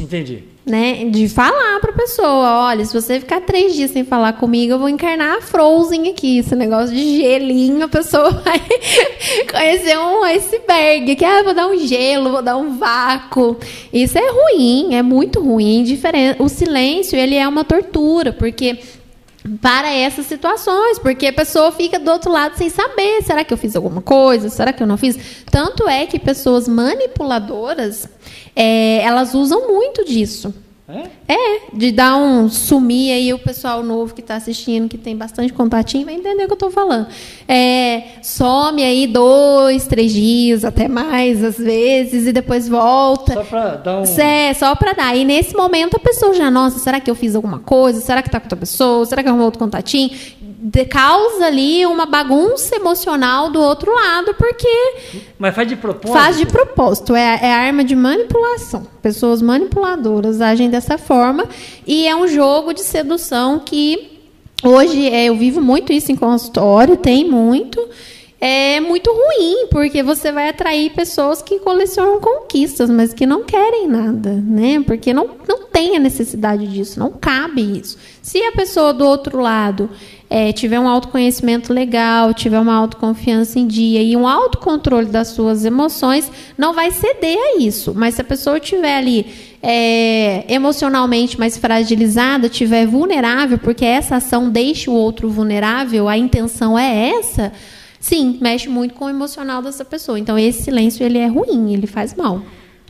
[0.00, 0.44] Entendi.
[0.64, 1.04] Né?
[1.06, 4.78] De falar para a pessoa, olha, se você ficar três dias sem falar comigo, eu
[4.78, 8.60] vou encarnar a Frozen aqui, esse negócio de gelinho, a pessoa vai
[9.48, 13.56] conhecer um iceberg, que ah, vou dar um gelo, vou dar um vácuo.
[13.92, 15.84] Isso é ruim, é muito ruim.
[15.84, 16.42] Diferente.
[16.42, 18.76] O silêncio, ele é uma tortura, porque
[19.60, 23.58] para essas situações, porque a pessoa fica do outro lado sem saber, será que eu
[23.58, 25.44] fiz alguma coisa, será que eu não fiz?
[25.50, 28.08] Tanto é que pessoas manipuladoras,
[28.54, 30.54] é, elas usam muito disso.
[30.88, 31.34] É?
[31.34, 31.60] é?
[31.72, 36.04] de dar um sumir aí o pessoal novo que está assistindo, que tem bastante contatinho,
[36.04, 37.08] vai entender o que eu estou falando.
[37.48, 43.34] É, some aí dois, três dias, até mais às vezes, e depois volta.
[43.34, 44.04] Só para dar um.
[44.04, 45.16] É, só para dar.
[45.16, 48.00] E nesse momento a pessoa já, nossa, será que eu fiz alguma coisa?
[48.00, 49.04] Será que está com outra pessoa?
[49.06, 50.10] Será que arrumou outro contatinho?
[50.58, 54.68] de, causa ali uma bagunça emocional do outro lado, porque.
[55.38, 56.12] Mas faz de propósito?
[56.12, 57.14] Faz de propósito.
[57.14, 58.86] É, é arma de manipulação.
[59.02, 61.48] Pessoas manipuladoras agem dessa forma.
[61.86, 64.20] E é um jogo de sedução que
[64.62, 67.80] hoje é, eu vivo muito isso em consultório, tem muito
[68.38, 73.88] é muito ruim, porque você vai atrair pessoas que colecionam conquistas, mas que não querem
[73.88, 74.82] nada, né?
[74.86, 77.96] Porque não, não tem a necessidade disso, não cabe isso.
[78.20, 79.88] Se a pessoa do outro lado
[80.28, 85.64] é, tiver um autoconhecimento legal, tiver uma autoconfiança em dia e um autocontrole das suas
[85.64, 87.92] emoções, não vai ceder a isso.
[87.94, 89.26] Mas se a pessoa estiver ali
[89.62, 96.78] é, emocionalmente mais fragilizada, estiver vulnerável, porque essa ação deixa o outro vulnerável, a intenção
[96.78, 97.52] é essa,
[98.00, 100.18] sim, mexe muito com o emocional dessa pessoa.
[100.18, 102.42] Então esse silêncio ele é ruim, ele faz mal.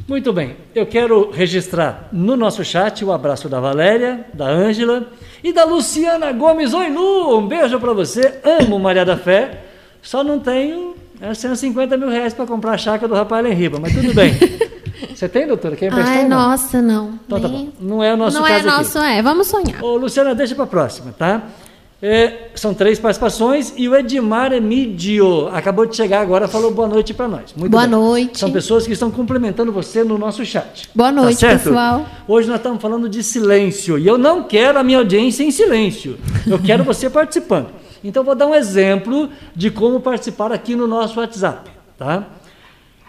[0.08, 5.08] Muito bem, eu quero registrar no nosso chat o abraço da Valéria, da Ângela
[5.42, 6.72] e da Luciana Gomes.
[6.72, 8.40] Oi, Lu, um beijo para você.
[8.44, 9.64] Amo Maria da Fé,
[10.00, 13.54] só não tenho é, 150 mil reais para comprar a chácara do rapaz lá em
[13.54, 14.32] Riba, mas tudo bem.
[15.12, 15.74] Você tem, doutora?
[15.74, 16.16] Quer emprestar?
[16.18, 17.18] Ai, nossa, não.
[17.26, 17.68] Então, tá bom.
[17.80, 19.08] Não é o nosso não é caso Não é nosso, aqui.
[19.08, 19.22] é.
[19.22, 19.82] Vamos sonhar.
[19.82, 21.42] Ô, Luciana, deixa para próxima, tá?
[22.00, 27.14] É, são três participações e o Edmar Emídio acabou de chegar agora, falou boa noite
[27.14, 27.54] para nós.
[27.56, 27.90] Muito boa bem.
[27.90, 28.38] noite.
[28.38, 30.90] São pessoas que estão complementando você no nosso chat.
[30.94, 32.06] Boa tá noite, tá pessoal.
[32.28, 36.18] Hoje nós estamos falando de silêncio e eu não quero a minha audiência em silêncio.
[36.46, 37.68] Eu quero você participando.
[38.04, 42.28] Então vou dar um exemplo de como participar aqui no nosso WhatsApp, tá?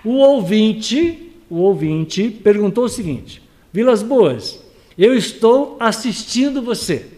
[0.04, 4.64] O ouvinte, o ouvinte perguntou o seguinte: Vilas Boas,
[4.98, 7.17] eu estou assistindo você.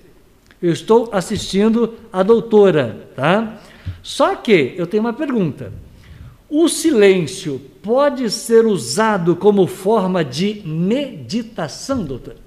[0.62, 3.60] Eu estou assistindo a doutora, tá?
[4.04, 5.72] Só que eu tenho uma pergunta.
[6.50, 12.38] O silêncio pode ser usado como forma de meditação, doutora?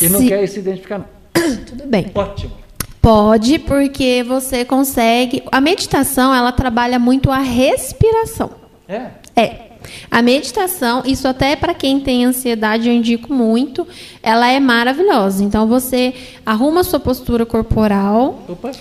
[0.00, 1.06] E não quer se identificar, não.
[1.64, 2.10] Tudo bem.
[2.14, 2.52] Ótimo.
[3.00, 5.42] Pode, porque você consegue.
[5.52, 8.50] A meditação, ela trabalha muito a respiração.
[8.88, 9.10] É?
[9.36, 9.66] É.
[10.10, 13.86] A meditação, isso até para quem tem ansiedade, eu indico muito,
[14.22, 15.42] ela é maravilhosa.
[15.42, 16.14] Então você
[16.44, 18.42] arruma a sua postura corporal.
[18.48, 18.72] Opa.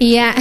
[0.00, 0.34] E a...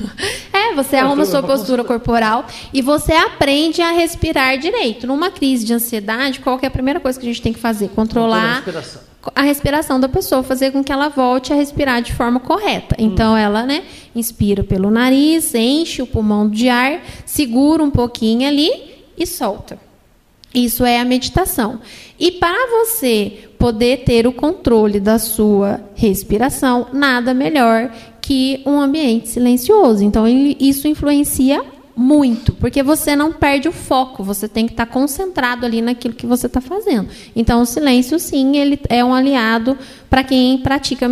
[0.52, 5.06] é, você arruma a sua postura corporal e você aprende a respirar direito.
[5.06, 7.88] Numa crise de ansiedade, qual é a primeira coisa que a gente tem que fazer?
[7.88, 8.64] Controlar
[9.34, 12.96] a respiração da pessoa, fazer com que ela volte a respirar de forma correta.
[12.98, 13.84] Então, ela, né,
[14.16, 19.78] inspira pelo nariz, enche o pulmão de ar, segura um pouquinho ali e solta.
[20.54, 21.80] Isso é a meditação.
[22.18, 27.90] E para você poder ter o controle da sua respiração, nada melhor
[28.20, 30.04] que um ambiente silencioso.
[30.04, 31.64] Então, isso influencia
[31.94, 36.26] muito, porque você não perde o foco, você tem que estar concentrado ali naquilo que
[36.26, 37.08] você está fazendo.
[37.36, 39.76] Então, o silêncio, sim, ele é um aliado
[40.08, 41.06] para quem pratica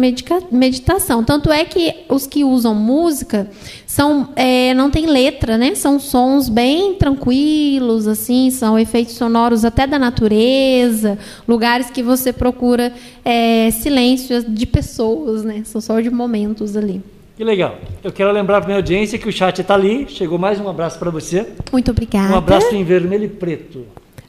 [0.51, 1.23] meditação.
[1.23, 3.51] Tanto é que os que usam música
[3.87, 5.75] são, é, não tem letra, né?
[5.75, 12.93] São sons bem tranquilos, assim, são efeitos sonoros até da natureza, lugares que você procura
[13.25, 15.63] é, silêncio de pessoas, né?
[15.65, 17.03] São só de momentos ali.
[17.41, 17.79] Que legal.
[18.05, 20.07] Eu quero lembrar para minha audiência que o chat está ali.
[20.11, 21.47] Chegou mais um abraço para você.
[21.73, 22.35] Muito obrigada.
[22.35, 23.87] Um abraço em vermelho e preto.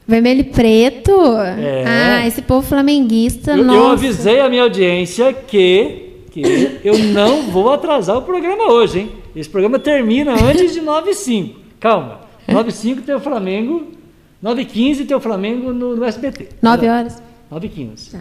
[0.08, 1.12] Vermelho e preto?
[1.36, 1.84] É.
[1.86, 3.70] Ah, esse povo flamenguista, eu.
[3.70, 9.12] Eu avisei a minha audiência que, que eu não vou atrasar o programa hoje, hein?
[9.36, 11.60] Esse programa termina antes de 9 h 05.
[11.78, 12.20] Calma.
[12.48, 13.88] 9 h 05 tem o Flamengo,
[14.40, 16.48] 9 h 15 tem o Flamengo no, no SBT.
[16.62, 17.22] 9 horas.
[17.50, 18.10] 9 h 15.
[18.12, 18.20] Tá.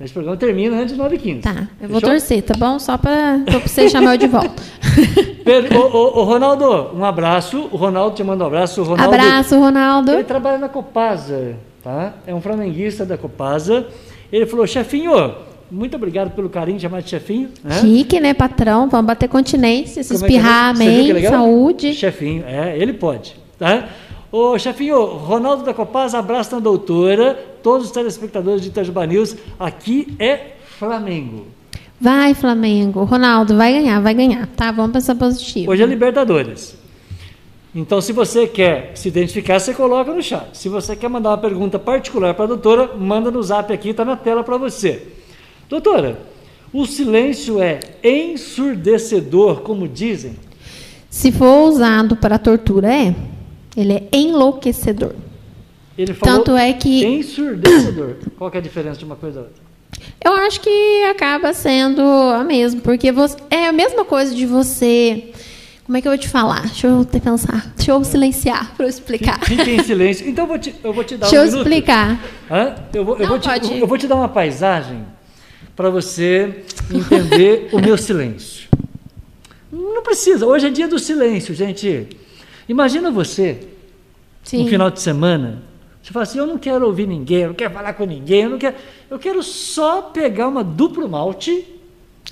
[0.00, 1.42] Esse programa termina antes de 9h15.
[1.42, 1.88] Tá, eu Fechou?
[1.88, 2.78] vou torcer, tá bom?
[2.78, 4.50] Só para você chamar eu de volta.
[5.76, 7.68] ô, ô, Ronaldo, um abraço.
[7.72, 8.82] O Ronaldo te manda um abraço.
[8.84, 10.12] Ronaldo, abraço, Ronaldo.
[10.12, 12.14] Ele trabalha na Copasa, tá?
[12.26, 13.88] É um flamenguista da Copasa.
[14.32, 15.34] Ele falou, chefinho,
[15.70, 17.50] muito obrigado pelo carinho de chamar de chefinho.
[17.64, 17.80] Né?
[17.80, 18.88] Chique, né, patrão?
[18.88, 21.94] Vamos bater continência, se Como é é espirrar, é amém, saúde.
[21.94, 23.88] Chefinho, é, ele pode, tá?
[24.30, 29.34] Ô, chefinho, Ronaldo da Copaz, abraço na doutora, todos os telespectadores de Itajuba News.
[29.58, 31.46] Aqui é Flamengo.
[31.98, 33.04] Vai, Flamengo.
[33.04, 34.46] Ronaldo, vai ganhar, vai ganhar.
[34.48, 35.72] Tá, vamos pensar positivo.
[35.72, 36.76] Hoje é Libertadores.
[37.74, 40.56] Então, se você quer se identificar, você coloca no chat.
[40.56, 44.04] Se você quer mandar uma pergunta particular para a doutora, manda no zap aqui, está
[44.04, 45.08] na tela para você.
[45.68, 46.18] Doutora,
[46.72, 50.36] o silêncio é ensurdecedor, como dizem?
[51.08, 53.14] Se for usado para tortura, é.
[53.76, 55.12] Ele é enlouquecedor.
[55.96, 57.04] Ele falou Tanto é que.
[57.04, 58.16] Ensurdecedor.
[58.38, 59.68] Qual é a diferença de uma coisa a outra?
[60.24, 65.32] Eu acho que acaba sendo a mesma, porque você, é a mesma coisa de você.
[65.84, 66.62] Como é que eu vou te falar?
[66.66, 67.72] Deixa eu ter pensar.
[67.74, 69.40] Deixa eu silenciar para eu explicar.
[69.40, 70.28] Fique em silêncio.
[70.28, 71.66] Então eu vou te, eu vou te dar Deixa um eu minuto.
[71.66, 72.20] explicar.
[72.50, 72.74] Hã?
[72.92, 75.04] Eu, vou, eu, Não, vou te, eu vou te dar uma paisagem
[75.74, 76.62] para você
[76.92, 78.68] entender o meu silêncio.
[79.72, 80.46] Não precisa.
[80.46, 82.08] Hoje é dia do silêncio, gente.
[82.68, 83.68] Imagina você,
[84.44, 84.64] Sim.
[84.64, 85.62] no final de semana,
[86.02, 88.50] você fala assim, eu não quero ouvir ninguém, eu não quero falar com ninguém, eu
[88.50, 88.76] não quero.
[89.10, 91.66] Eu quero só pegar uma duplo malte.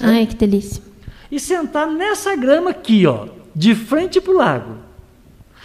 [0.00, 0.26] Ai, né?
[0.26, 0.82] que delícia.
[1.30, 4.76] E sentar nessa grama aqui, ó, de frente para o lago.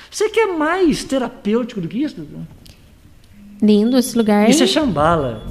[0.10, 2.28] Você quer mais terapêutico do que isso?
[3.62, 4.50] Lindo esse lugar.
[4.50, 5.44] Isso é Chambala.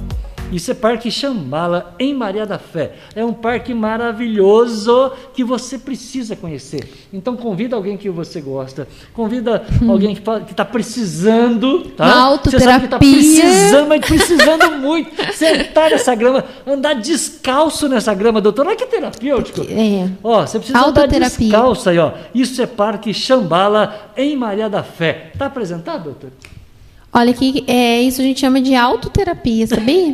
[0.51, 2.93] Isso é Parque Chambala, em Maria da Fé.
[3.15, 6.91] É um parque maravilhoso que você precisa conhecer.
[7.13, 9.89] Então convida alguém que você gosta, convida hum.
[9.91, 12.13] alguém que está precisando, tá?
[12.21, 12.59] Autoterapia.
[12.59, 15.33] Você sabe que está precisando, mas precisando muito.
[15.33, 18.67] Sentar nessa grama, andar descalço nessa grama, doutor.
[18.67, 19.61] Olha que terapêutico.
[19.61, 20.09] É.
[20.23, 22.11] Ó, você precisa andar descalço aí, ó.
[22.33, 25.31] Isso é Parque Chambala, em Maria da Fé.
[25.33, 26.31] Está apresentado, doutor?
[27.13, 30.13] Olha que é, isso a gente chama de autoterapia, sabia?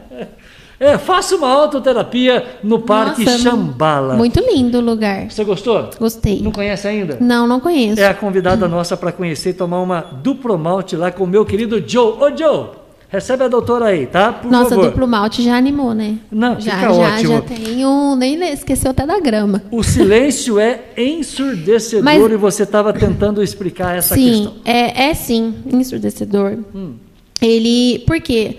[0.78, 4.14] é, faça uma autoterapia no Parque Nossa, Chambala.
[4.16, 5.30] Muito lindo o lugar.
[5.30, 5.88] Você gostou?
[5.98, 6.40] Gostei.
[6.42, 7.16] Não conhece ainda?
[7.20, 8.00] Não, não conheço.
[8.00, 11.44] É a convidada nossa para conhecer e tomar uma duplo malte lá com o meu
[11.46, 12.16] querido Joe.
[12.20, 12.79] Ô, Joe!
[13.10, 14.32] Recebe a doutora aí, tá?
[14.32, 14.86] Por Nossa, favor.
[14.86, 16.16] duplo malte já animou, né?
[16.30, 17.32] Não, já, fica já, ótimo.
[17.32, 19.64] Já tem um, nem esqueceu até da grama.
[19.68, 24.54] O silêncio é ensurdecedor Mas, e você estava tentando explicar essa sim, questão.
[24.64, 26.58] É, é sim, ensurdecedor.
[26.72, 26.94] Hum.
[27.42, 28.58] Ele, por quê?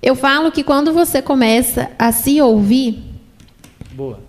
[0.00, 3.02] Eu falo que quando você começa a se ouvir,
[3.94, 4.20] boa.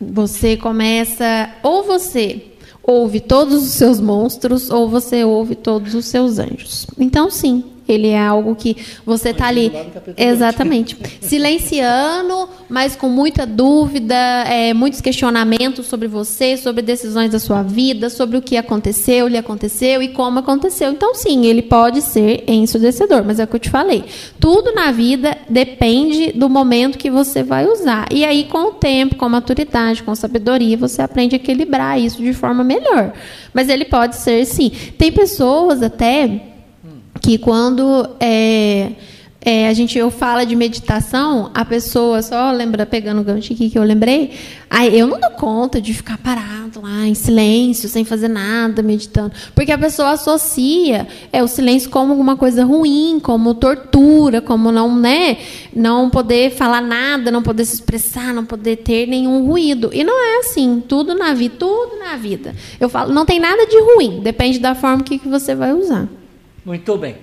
[0.00, 2.42] Você começa ou você
[2.84, 6.86] ouve todos os seus monstros ou você ouve todos os seus anjos.
[6.98, 9.72] Então, sim, ele é algo que você está ali.
[10.16, 10.96] Exatamente.
[11.20, 18.08] Silenciando, mas com muita dúvida, é, muitos questionamentos sobre você, sobre decisões da sua vida,
[18.08, 20.90] sobre o que aconteceu, lhe aconteceu e como aconteceu.
[20.92, 24.04] Então, sim, ele pode ser ensurdecedor, mas é o que eu te falei.
[24.38, 28.06] Tudo na vida depende do momento que você vai usar.
[28.10, 32.32] E aí, com o tempo, com maturidade, com sabedoria, você aprende a equilibrar isso de
[32.32, 33.12] forma melhor.
[33.52, 34.70] Mas ele pode ser, sim.
[34.96, 36.51] Tem pessoas até
[37.22, 38.92] que quando é,
[39.40, 43.70] é, a gente eu fala de meditação, a pessoa só lembra pegando o gancho aqui
[43.70, 44.32] que eu lembrei,
[44.68, 49.32] aí eu não dou conta de ficar parado lá em silêncio, sem fazer nada, meditando,
[49.54, 54.96] porque a pessoa associa é o silêncio como alguma coisa ruim, como tortura, como não,
[54.96, 55.38] né,
[55.74, 59.90] não poder falar nada, não poder se expressar, não poder ter nenhum ruído.
[59.92, 62.54] E não é assim, tudo na vida, tudo na vida.
[62.80, 66.08] Eu falo, não tem nada de ruim, depende da forma que, que você vai usar.
[66.64, 67.16] Muito bem.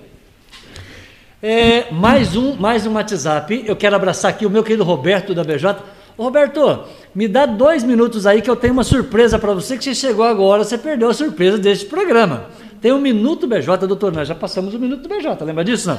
[1.42, 3.64] É, mais um, mais um WhatsApp.
[3.66, 5.76] Eu quero abraçar aqui o meu querido Roberto da BJ.
[6.18, 6.84] Roberto,
[7.14, 10.26] me dá dois minutos aí que eu tenho uma surpresa para você que você chegou
[10.26, 12.50] agora, você perdeu a surpresa deste programa.
[12.82, 14.12] Tem um minuto BJ, doutor.
[14.12, 15.96] Nós já passamos o minuto BJ, lembra disso, não?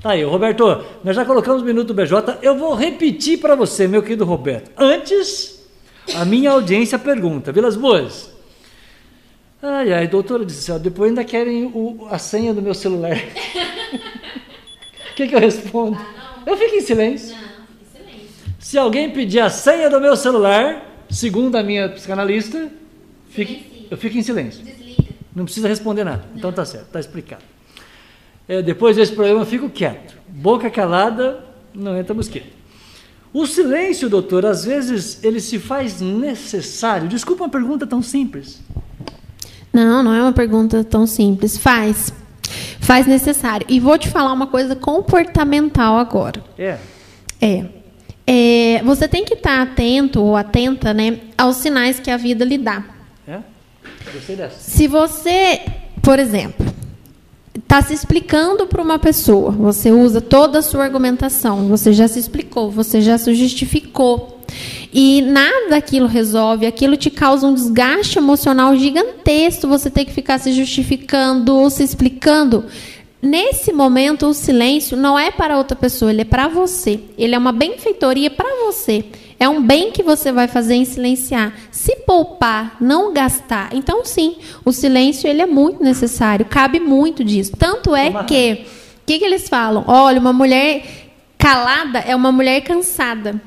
[0.00, 2.38] Tá aí, Roberto, nós já colocamos o minuto BJ.
[2.40, 4.70] Eu vou repetir para você, meu querido Roberto.
[4.76, 5.60] Antes,
[6.14, 8.35] a minha audiência pergunta, Vilas Boas.
[9.62, 13.16] Ai, ai, doutora do céu, depois ainda querem o, a senha do meu celular.
[15.16, 15.96] que, que eu respondo?
[15.98, 17.34] Ah, eu fico em silêncio.
[17.34, 18.54] Não, fico em silêncio.
[18.60, 22.70] Se alguém pedir a senha do meu celular, segundo a minha psicanalista,
[23.30, 24.62] fique, eu fico em silêncio.
[24.62, 25.14] Desliga.
[25.34, 26.24] Não precisa responder nada.
[26.30, 26.38] Não.
[26.38, 27.42] Então tá certo, tá explicado.
[28.46, 30.14] É, depois desse programa eu fico quieto.
[30.28, 31.42] Boca calada,
[31.74, 32.54] não entra mosquito.
[33.32, 37.08] O silêncio, doutor, às vezes ele se faz necessário.
[37.08, 38.62] Desculpa uma pergunta tão simples.
[39.84, 41.58] Não, não é uma pergunta tão simples.
[41.58, 42.12] Faz
[42.80, 43.66] faz necessário.
[43.68, 46.42] E vou te falar uma coisa comportamental agora.
[46.56, 46.78] É.
[47.40, 47.64] É.
[48.26, 52.56] é você tem que estar atento ou atenta né, aos sinais que a vida lhe
[52.56, 52.84] dá.
[53.26, 53.40] É?
[54.12, 54.58] Gostei dessa.
[54.58, 55.60] Se você,
[56.00, 56.64] por exemplo,
[57.54, 62.18] está se explicando para uma pessoa, você usa toda a sua argumentação, você já se
[62.18, 64.40] explicou, você já se justificou.
[64.92, 70.38] E nada daquilo resolve, aquilo te causa um desgaste emocional gigantesco, você tem que ficar
[70.38, 72.64] se justificando, se explicando.
[73.20, 77.00] Nesse momento, o silêncio não é para outra pessoa, ele é para você.
[77.18, 79.04] Ele é uma benfeitoria para você.
[79.38, 81.52] É um bem que você vai fazer em silenciar.
[81.70, 83.70] Se poupar, não gastar.
[83.72, 86.46] Então, sim, o silêncio ele é muito necessário.
[86.46, 87.52] Cabe muito disso.
[87.58, 88.64] Tanto é que,
[89.02, 89.84] o que, que eles falam?
[89.88, 90.84] Olha, uma mulher
[91.36, 93.40] calada é uma mulher cansada.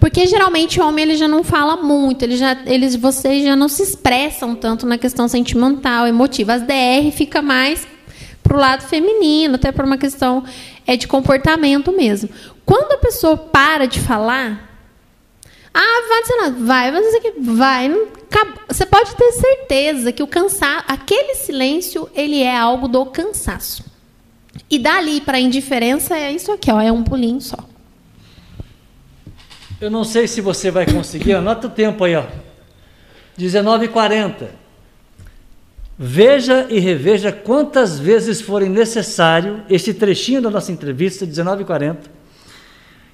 [0.00, 3.68] Porque geralmente o homem ele já não fala muito, ele já, eles, vocês já não
[3.68, 6.54] se expressam tanto na questão sentimental, emotiva.
[6.54, 7.86] As DR fica mais
[8.42, 10.44] para o lado feminino, até por uma questão
[10.86, 12.28] é de comportamento mesmo.
[12.66, 14.70] Quando a pessoa para de falar,
[15.72, 17.88] ah, vai dizer vai, vai dizer que vai.
[17.88, 18.06] Não,
[18.68, 23.84] você pode ter certeza que o cansaço, aquele silêncio, ele é algo do cansaço.
[24.70, 27.71] E dali para indiferença é isso aqui, ó, é um pulinho só.
[29.82, 32.24] Eu não sei se você vai conseguir, anota o tempo aí, ó.
[33.36, 34.46] 19h40.
[35.98, 41.96] Veja e reveja quantas vezes forem necessário este trechinho da nossa entrevista, 19h40,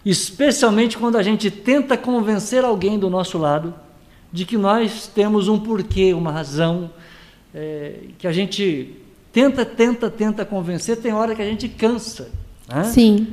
[0.04, 3.74] especialmente quando a gente tenta convencer alguém do nosso lado
[4.30, 6.90] de que nós temos um porquê, uma razão,
[7.54, 8.94] é, que a gente
[9.32, 12.30] tenta, tenta, tenta convencer, tem hora que a gente cansa.
[12.68, 12.84] Né?
[12.84, 13.26] Sim.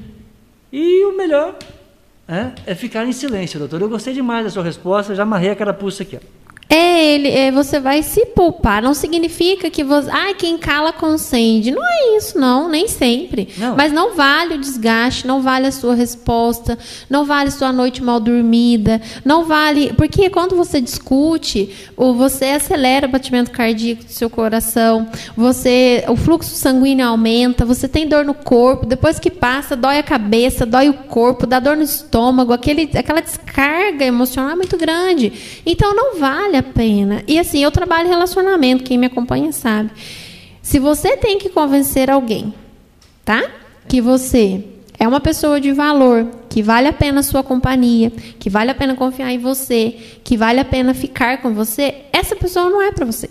[0.71, 1.57] E o melhor
[2.27, 3.81] é, é ficar em silêncio, doutor.
[3.81, 6.17] Eu gostei demais da sua resposta, já amarrei a carapuça aqui.
[6.17, 6.44] Ó.
[6.67, 8.81] É, ele, é, você vai se poupar.
[8.81, 10.09] Não significa que você.
[10.09, 11.71] Ah, quem cala consente.
[11.71, 13.49] Não é isso, não, nem sempre.
[13.57, 13.75] Não.
[13.75, 16.77] Mas não vale o desgaste, não vale a sua resposta,
[17.09, 19.93] não vale sua noite mal dormida, não vale.
[19.93, 25.07] Porque quando você discute, você acelera o batimento cardíaco do seu coração,
[25.37, 30.03] você, o fluxo sanguíneo aumenta, você tem dor no corpo, depois que passa, dói a
[30.03, 35.61] cabeça, dói o corpo, dá dor no estômago, aquele, aquela descarga emocional é muito grande.
[35.65, 37.23] Então não vale vale a pena.
[37.27, 39.91] E assim, eu trabalho relacionamento, quem me acompanha sabe.
[40.61, 42.53] Se você tem que convencer alguém,
[43.23, 43.43] tá?
[43.87, 44.63] Que você
[44.97, 48.75] é uma pessoa de valor, que vale a pena a sua companhia, que vale a
[48.75, 52.91] pena confiar em você, que vale a pena ficar com você, essa pessoa não é
[52.91, 53.29] para você.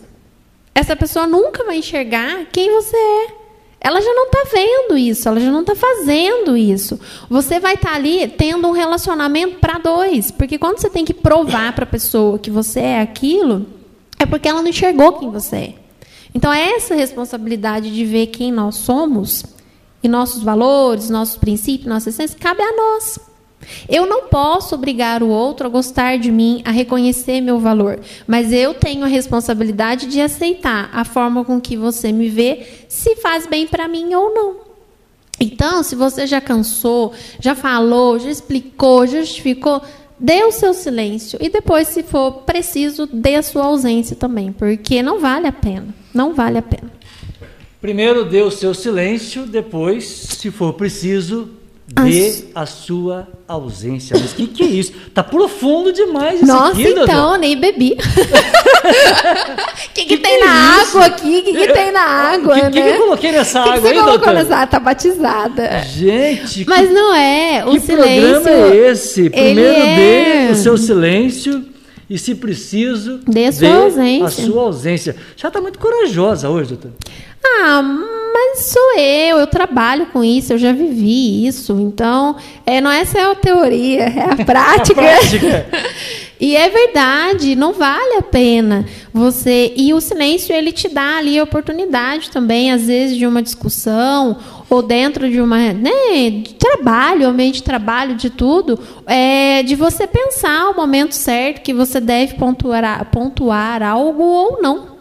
[0.75, 3.44] Essa pessoa nunca vai enxergar quem você é
[3.85, 6.99] ela já não está vendo isso, ela já não está fazendo isso.
[7.29, 11.13] Você vai estar tá ali tendo um relacionamento para dois, porque quando você tem que
[11.13, 13.67] provar para a pessoa que você é aquilo,
[14.19, 15.75] é porque ela não enxergou quem você é.
[16.35, 19.45] Então, é essa responsabilidade de ver quem nós somos
[20.03, 23.21] e nossos valores, nossos princípios, nossa essência, cabe a nós.
[23.89, 28.53] Eu não posso obrigar o outro a gostar de mim, a reconhecer meu valor, mas
[28.53, 33.47] eu tenho a responsabilidade de aceitar a forma com que você me vê, se faz
[33.47, 34.57] bem para mim ou não.
[35.41, 39.83] Então, se você já cansou, já falou, já explicou, justificou,
[40.19, 45.03] dê o seu silêncio e depois, se for preciso, dê a sua ausência também, porque
[45.03, 45.95] não vale a pena.
[46.15, 46.91] Não vale a pena.
[47.81, 51.51] Primeiro dê o seu silêncio, depois, se for preciso,
[51.87, 54.17] dê a sua ausência.
[54.19, 54.93] Mas o que, que é isso?
[55.13, 57.39] Tá profundo demais isso Nossa, aqui, então, doutor.
[57.39, 57.93] nem bebi.
[57.93, 57.97] O
[59.95, 61.39] que, que, que, tem que na é água aqui?
[61.39, 62.69] O que, que tem na água, né?
[62.69, 64.35] O que, eu coloquei nessa água que você colocou doutor?
[64.35, 64.67] nessa água?
[64.67, 65.79] Tá batizada.
[65.85, 67.65] Gente, Mas não é.
[67.67, 68.41] O que silêncio.
[68.43, 69.31] programa é esse?
[69.31, 71.65] Primeiro é- dê o seu silêncio
[72.09, 74.25] e, se preciso, Dê a sua ausência.
[74.27, 75.17] a sua ausência.
[75.37, 76.93] Já está muito corajosa hoje, doutor.
[77.47, 81.79] Ah, mas sou eu, eu trabalho com isso, eu já vivi isso.
[81.79, 82.37] Então,
[82.67, 85.01] é, não essa é a teoria, é a prática.
[85.01, 85.67] prática.
[86.41, 89.73] e é verdade, não vale a pena você.
[89.77, 94.39] E o silêncio ele te dá ali a oportunidade também, às vezes, de uma discussão
[94.69, 100.07] ou dentro de uma né, de trabalho, ambiente de trabalho, de tudo, é, de você
[100.07, 104.94] pensar o momento certo que você deve pontuar, pontuar algo ou não.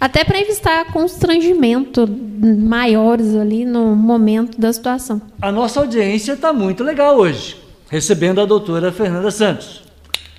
[0.00, 5.20] Até para evitar constrangimento maiores ali no momento da situação.
[5.40, 7.56] A nossa audiência está muito legal hoje,
[7.88, 9.82] recebendo a doutora Fernanda Santos.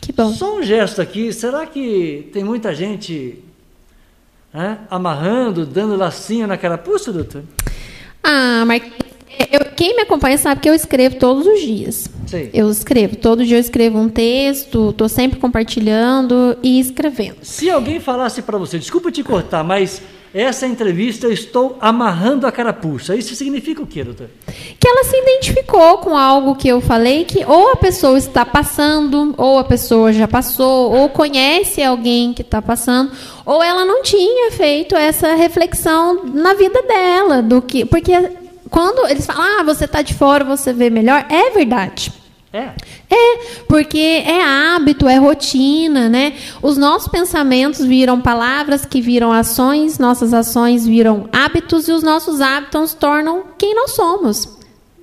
[0.02, 0.32] Que bom.
[0.32, 3.44] Só um gesto aqui, será que tem muita gente
[4.54, 7.44] né, amarrando, dando lacinho na carapuça, doutor?
[8.24, 8.84] Ah, mas
[9.52, 12.10] eu- quem me acompanha sabe que eu escrevo todos os dias.
[12.28, 12.50] Sei.
[12.54, 17.38] Eu escrevo, todo dia eu escrevo um texto, estou sempre compartilhando e escrevendo.
[17.44, 20.02] Se alguém falasse para você, desculpa te cortar, mas
[20.34, 24.28] essa entrevista eu estou amarrando a carapuça, isso significa o quê, doutor?
[24.80, 29.34] Que ela se identificou com algo que eu falei, que ou a pessoa está passando,
[29.38, 33.12] ou a pessoa já passou, ou conhece alguém que está passando,
[33.46, 37.86] ou ela não tinha feito essa reflexão na vida dela, do que.
[37.86, 38.12] Porque
[38.70, 42.12] quando eles falam, ah, você está de fora, você vê melhor, é verdade.
[42.52, 42.72] É.
[43.10, 43.38] É,
[43.68, 46.34] porque é hábito, é rotina, né?
[46.62, 52.40] Os nossos pensamentos viram palavras que viram ações, nossas ações viram hábitos e os nossos
[52.40, 54.55] hábitos tornam quem nós somos.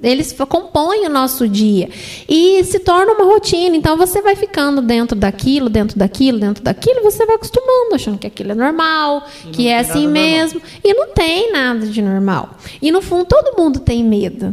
[0.02, 1.88] Eles compõem o nosso dia
[2.28, 3.76] e se torna uma rotina.
[3.76, 8.18] Então você vai ficando dentro daquilo, dentro daquilo, dentro daquilo, e você vai acostumando, achando
[8.18, 10.22] que aquilo é normal, que é assim nada normal.
[10.22, 10.62] mesmo.
[10.82, 12.56] E não tem nada de normal.
[12.80, 14.52] E no fundo todo mundo tem medo.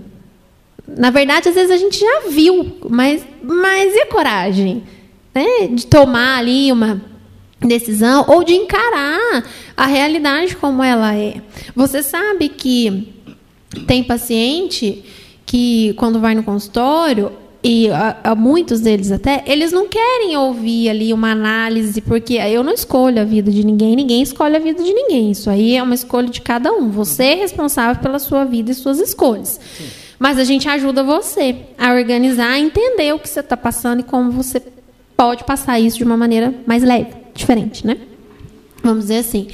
[0.87, 4.83] Na verdade, às vezes a gente já viu, mas, mas e a coragem?
[5.33, 5.67] Né?
[5.71, 7.01] De tomar ali uma
[7.59, 9.43] decisão ou de encarar
[9.75, 11.41] a realidade como ela é.
[11.75, 13.13] Você sabe que
[13.85, 15.03] tem paciente
[15.49, 17.31] que, quando vai no consultório,
[17.63, 22.63] e a, a muitos deles até, eles não querem ouvir ali uma análise, porque eu
[22.63, 25.31] não escolho a vida de ninguém, ninguém escolhe a vida de ninguém.
[25.31, 26.91] Isso aí é uma escolha de cada um.
[26.91, 29.59] Você é responsável pela sua vida e suas escolhas.
[30.19, 34.03] Mas a gente ajuda você a organizar, a entender o que você está passando e
[34.03, 34.61] como você
[35.17, 37.97] pode passar isso de uma maneira mais leve, diferente, né?
[38.83, 39.47] Vamos dizer assim.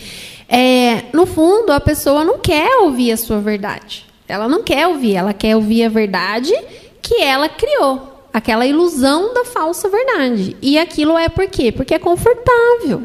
[0.50, 4.06] É, no fundo, a pessoa não quer ouvir a sua verdade.
[4.28, 6.54] Ela não quer ouvir, ela quer ouvir a verdade
[7.02, 8.14] que ela criou.
[8.34, 10.58] Aquela ilusão da falsa verdade.
[10.62, 11.72] E aquilo é por quê?
[11.72, 13.04] Porque é confortável.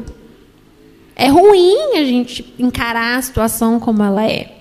[1.15, 4.57] É ruim a gente encarar a situação como ela é.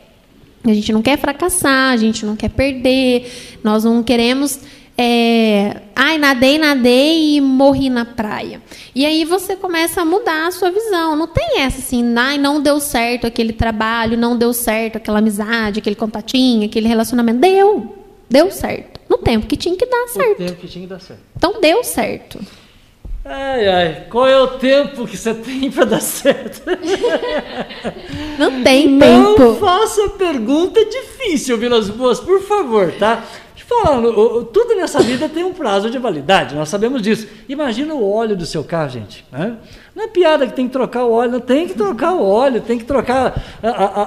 [0.62, 4.60] A gente não quer fracassar, a gente não quer perder, nós não queremos.
[5.02, 8.60] É, Ai, nadei, nadei e morri na praia.
[8.94, 11.16] E aí você começa a mudar a sua visão.
[11.16, 15.78] Não tem essa assim, ai, não deu certo aquele trabalho, não deu certo aquela amizade,
[15.78, 17.38] aquele contatinho, aquele relacionamento.
[17.38, 17.96] Deu,
[18.28, 19.00] deu certo.
[19.08, 20.36] No tempo que tinha que dar certo.
[20.36, 21.22] tempo que tinha que dar certo.
[21.36, 22.38] Então deu certo.
[23.24, 26.62] Ai, ai, qual é o tempo que você tem para dar certo?
[28.38, 29.54] Não tem Não tempo.
[29.56, 33.24] faça pergunta difícil, Vilas Boas, por favor, tá?
[33.70, 37.00] Deixa eu falar, o- o- tudo nessa vida tem um prazo de validade, nós sabemos
[37.00, 37.28] disso.
[37.48, 39.24] Imagina o óleo do seu carro, gente.
[39.30, 39.56] né?
[39.94, 42.78] Não é piada que tem que trocar o óleo, tem que trocar o óleo, tem
[42.78, 44.02] que trocar a, a-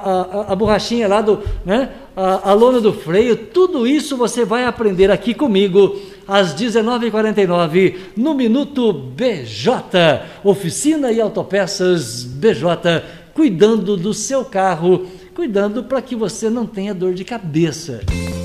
[0.47, 1.89] a- a- borrachinha lá do, né?
[2.16, 5.97] A, a lona do freio, tudo isso você vai aprender aqui comigo
[6.28, 13.01] às 19h49 no Minuto BJ, Oficina e Autopeças BJ,
[13.34, 18.01] cuidando do seu carro, cuidando para que você não tenha dor de cabeça.
[18.09, 18.42] O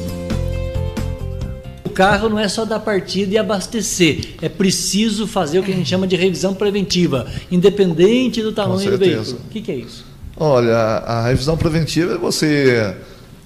[1.98, 5.88] carro não é só dar partida e abastecer, é preciso fazer o que a gente
[5.88, 9.38] chama de revisão preventiva, independente do tamanho do veículo.
[9.46, 10.04] O que, que é isso?
[10.36, 12.94] Olha, a revisão preventiva é você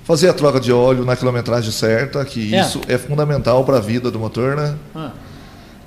[0.05, 2.61] fazer a troca de óleo na quilometragem certa, que É.
[2.61, 4.75] isso é fundamental para a vida do motor, né?
[4.95, 5.13] Ah,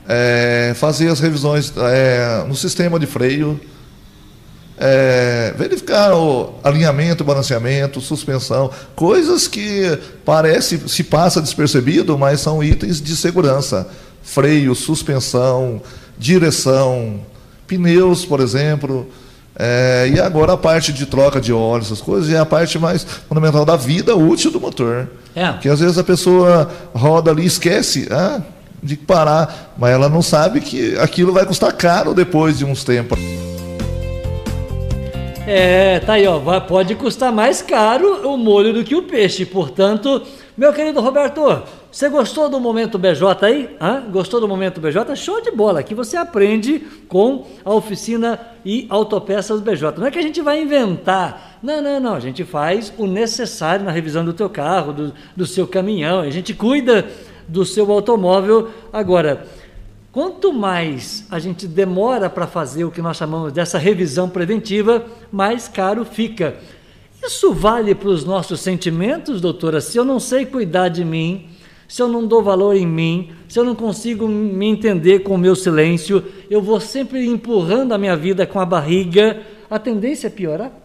[0.07, 3.59] É, fazer as revisões é, no sistema de freio,
[4.77, 13.01] é, verificar o alinhamento, balanceamento, suspensão, coisas que parece se passa despercebido, mas são itens
[13.01, 13.87] de segurança.
[14.21, 15.81] Freio, suspensão,
[16.17, 17.21] direção,
[17.67, 19.07] pneus, por exemplo.
[19.57, 23.05] É, e agora a parte de troca de óleo, essas coisas, é a parte mais
[23.29, 25.07] fundamental da vida útil do motor.
[25.33, 25.51] É.
[25.53, 28.41] Porque às vezes a pessoa roda ali e esquece ah,
[28.83, 33.17] de parar, mas ela não sabe que aquilo vai custar caro depois de uns tempos.
[35.47, 36.39] É, tá aí, ó.
[36.61, 39.45] Pode custar mais caro o molho do que o peixe.
[39.45, 40.23] Portanto,
[40.57, 43.69] meu querido Roberto, você gostou do momento BJ aí?
[43.79, 44.01] Hã?
[44.09, 45.15] Gostou do momento BJ?
[45.15, 45.81] Show de bola!
[45.81, 49.99] Aqui você aprende com a oficina e autopeças BJ.
[49.99, 51.59] Não é que a gente vai inventar.
[51.61, 52.15] Não, não, não.
[52.15, 56.21] A gente faz o necessário na revisão do teu carro, do, do seu caminhão.
[56.21, 57.05] A gente cuida
[57.47, 58.69] do seu automóvel.
[58.91, 59.45] Agora,
[60.15, 65.67] Quanto mais a gente demora para fazer o que nós chamamos dessa revisão preventiva, mais
[65.67, 66.55] caro fica.
[67.21, 69.81] Isso vale para os nossos sentimentos, doutora?
[69.81, 71.49] Se eu não sei cuidar de mim,
[71.85, 75.37] se eu não dou valor em mim, se eu não consigo me entender com o
[75.37, 80.29] meu silêncio, eu vou sempre empurrando a minha vida com a barriga, a tendência é
[80.29, 80.84] piorar?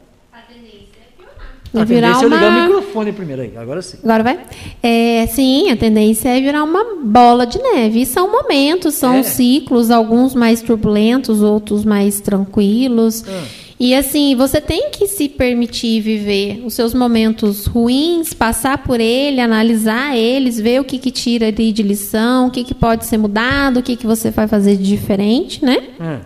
[1.73, 2.37] Vai virar uma...
[2.37, 3.99] é ligar o microfone primeiro aí, agora sim.
[4.03, 4.41] Agora vai?
[4.83, 8.03] É, sim, a tendência é virar uma bola de neve.
[8.03, 9.23] E são momentos, são é.
[9.23, 13.25] ciclos, alguns mais turbulentos, outros mais tranquilos.
[13.29, 13.45] Ah.
[13.79, 19.41] E assim, você tem que se permitir viver os seus momentos ruins, passar por ele,
[19.41, 23.17] analisar eles, ver o que, que tira ali de lição, o que, que pode ser
[23.17, 25.79] mudado, o que, que você vai fazer de diferente, né?
[25.99, 26.21] Ah.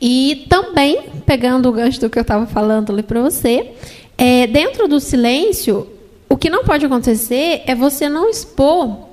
[0.00, 3.72] E também, pegando o gancho do que eu estava falando ali para você,
[4.16, 5.88] é, dentro do silêncio,
[6.28, 9.12] o que não pode acontecer é você não expor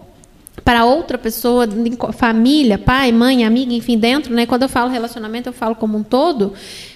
[0.64, 1.68] para outra pessoa,
[2.14, 4.46] família, pai, mãe, amiga, enfim, dentro, né?
[4.46, 6.54] Quando eu falo relacionamento, eu falo como um todo,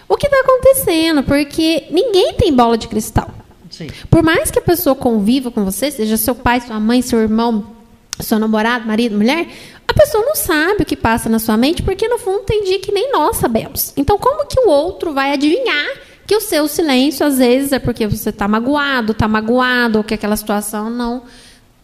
[0.07, 3.29] o que está acontecendo, porque ninguém tem bola de cristal.
[3.69, 3.87] Sim.
[4.09, 7.65] Por mais que a pessoa conviva com você, seja seu pai, sua mãe, seu irmão,
[8.19, 9.47] seu namorado, marido, mulher,
[9.87, 12.79] a pessoa não sabe o que passa na sua mente, porque no fundo tem dia
[12.79, 13.91] que nem nós sabemos.
[13.97, 15.87] Então, como que o outro vai adivinhar
[16.25, 20.13] que o seu silêncio, às vezes, é porque você está magoado, está magoado, ou que
[20.13, 21.23] aquela situação não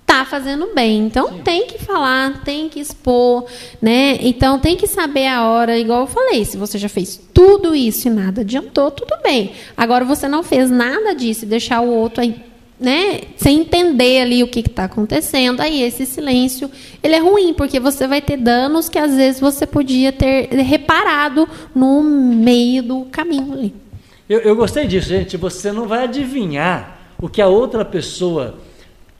[0.09, 1.05] está fazendo bem.
[1.05, 1.41] Então Sim.
[1.43, 3.45] tem que falar, tem que expor,
[3.79, 4.17] né?
[4.21, 8.07] Então tem que saber a hora, igual eu falei, se você já fez tudo isso
[8.07, 9.51] e nada adiantou, tudo bem.
[9.77, 12.35] Agora você não fez nada disso e deixar o outro aí,
[12.79, 16.71] né, sem entender ali o que está acontecendo, aí esse silêncio
[17.03, 21.47] ele é ruim porque você vai ter danos que às vezes você podia ter reparado
[21.75, 23.88] no meio do caminho ali.
[24.29, 25.35] Eu, eu gostei disso, gente.
[25.37, 28.59] Você não vai adivinhar o que a outra pessoa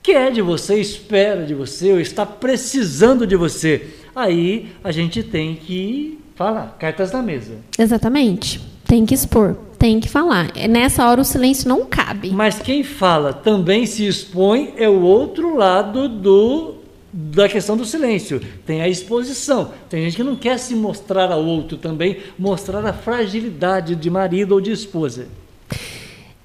[0.04, 3.88] quer de você, espera de você, ou está precisando de você.
[4.16, 7.56] Aí a gente tem que falar, cartas na mesa.
[7.78, 8.62] Exatamente.
[8.86, 10.52] Tem que expor, tem que falar.
[10.56, 12.30] É, nessa hora o silêncio não cabe.
[12.30, 16.76] Mas quem fala também se expõe é o outro lado do
[17.12, 19.72] da questão do silêncio, tem a exposição.
[19.90, 24.54] Tem gente que não quer se mostrar ao outro também, mostrar a fragilidade de marido
[24.54, 25.28] ou de esposa.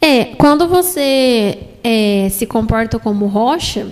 [0.01, 3.89] É, quando você é, se comporta como rocha,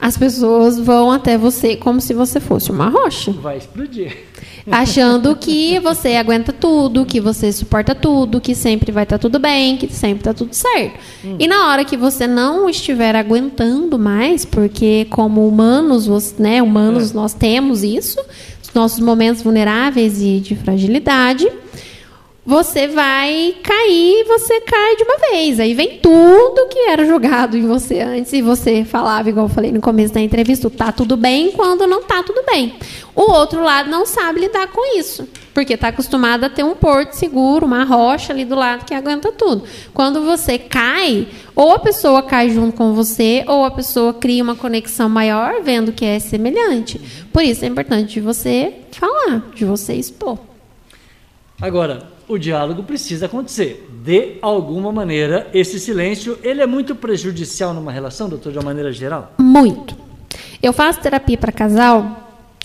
[0.00, 3.30] as pessoas vão até você como se você fosse uma rocha.
[3.32, 4.16] Vai explodir
[4.70, 9.38] achando que você aguenta tudo, que você suporta tudo, que sempre vai estar tá tudo
[9.38, 10.98] bem, que sempre está tudo certo.
[11.24, 11.36] Hum.
[11.38, 17.14] E na hora que você não estiver aguentando mais, porque como humanos, né, humanos é.
[17.14, 18.20] nós temos isso,
[18.62, 21.48] os nossos momentos vulneráveis e de fragilidade,
[22.44, 25.60] você vai cair, você cai de uma vez.
[25.60, 29.70] Aí vem tudo que era jogado em você antes e você falava, igual eu falei
[29.70, 32.74] no começo da entrevista, tá tudo bem quando não tá tudo bem.
[33.14, 37.12] O outro lado não sabe lidar com isso, porque está acostumado a ter um porto
[37.12, 39.62] seguro, uma rocha ali do lado que aguenta tudo.
[39.94, 44.56] Quando você cai, ou a pessoa cai junto com você, ou a pessoa cria uma
[44.56, 47.00] conexão maior vendo que é semelhante.
[47.32, 50.51] Por isso é importante de você falar, de você expor.
[51.62, 53.88] Agora, o diálogo precisa acontecer.
[54.04, 58.92] De alguma maneira, esse silêncio, ele é muito prejudicial numa relação, doutor, de uma maneira
[58.92, 59.32] geral?
[59.38, 59.96] Muito.
[60.60, 62.22] Eu faço terapia para casal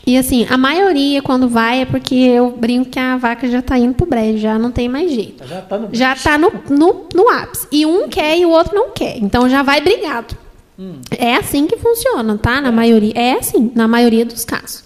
[0.07, 3.77] e assim, a maioria quando vai é porque eu brinco que a vaca já está
[3.77, 5.45] indo pro brejo, já não tem mais jeito.
[5.45, 7.67] Já está no, já tá no, no, no ápice.
[7.69, 9.17] E um quer e o outro não quer.
[9.17, 10.33] Então já vai brigado.
[10.79, 11.01] Hum.
[11.11, 12.61] É assim que funciona, tá?
[12.61, 12.71] Na é.
[12.71, 13.11] maioria.
[13.15, 14.85] É assim, na maioria dos casos.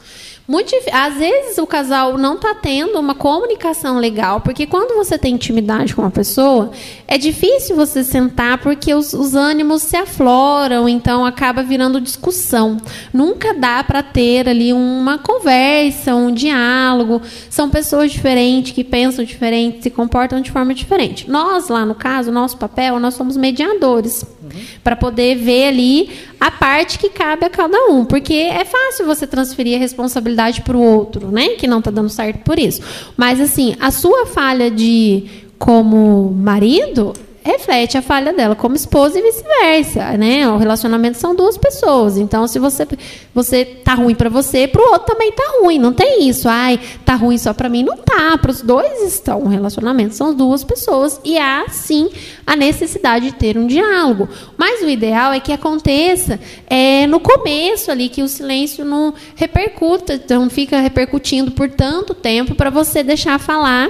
[0.51, 5.35] Muito Às vezes o casal não está tendo uma comunicação legal, porque quando você tem
[5.35, 6.71] intimidade com uma pessoa,
[7.07, 12.75] é difícil você sentar porque os, os ânimos se afloram, então acaba virando discussão.
[13.13, 17.21] Nunca dá para ter ali uma conversa, um diálogo.
[17.49, 21.31] São pessoas diferentes, que pensam diferente, se comportam de forma diferente.
[21.31, 24.25] Nós, lá no caso, nosso papel, nós somos mediadores.
[24.43, 24.49] Uhum.
[24.83, 26.09] Para poder ver ali
[26.41, 28.03] a parte que cabe a cada um.
[28.03, 31.49] Porque é fácil você transferir a responsabilidade necessidade para o outro, né?
[31.49, 32.81] Que não está dando certo por isso.
[33.15, 35.25] Mas assim, a sua falha de
[35.57, 37.13] como marido
[37.43, 40.47] reflete a falha dela como esposa e vice-versa, né?
[40.47, 42.17] O relacionamento são duas pessoas.
[42.17, 42.87] Então, se você
[43.33, 45.79] você tá ruim para você, para o outro também tá ruim.
[45.79, 46.47] Não tem isso.
[46.47, 48.37] Ai, tá ruim só para mim, não tá.
[48.37, 49.43] Para os dois estão.
[49.43, 52.09] O relacionamento são duas pessoas e há sim
[52.45, 54.29] a necessidade de ter um diálogo.
[54.57, 60.13] Mas o ideal é que aconteça é, no começo ali que o silêncio não repercuta,
[60.13, 63.89] então fica repercutindo por tanto tempo para você deixar falar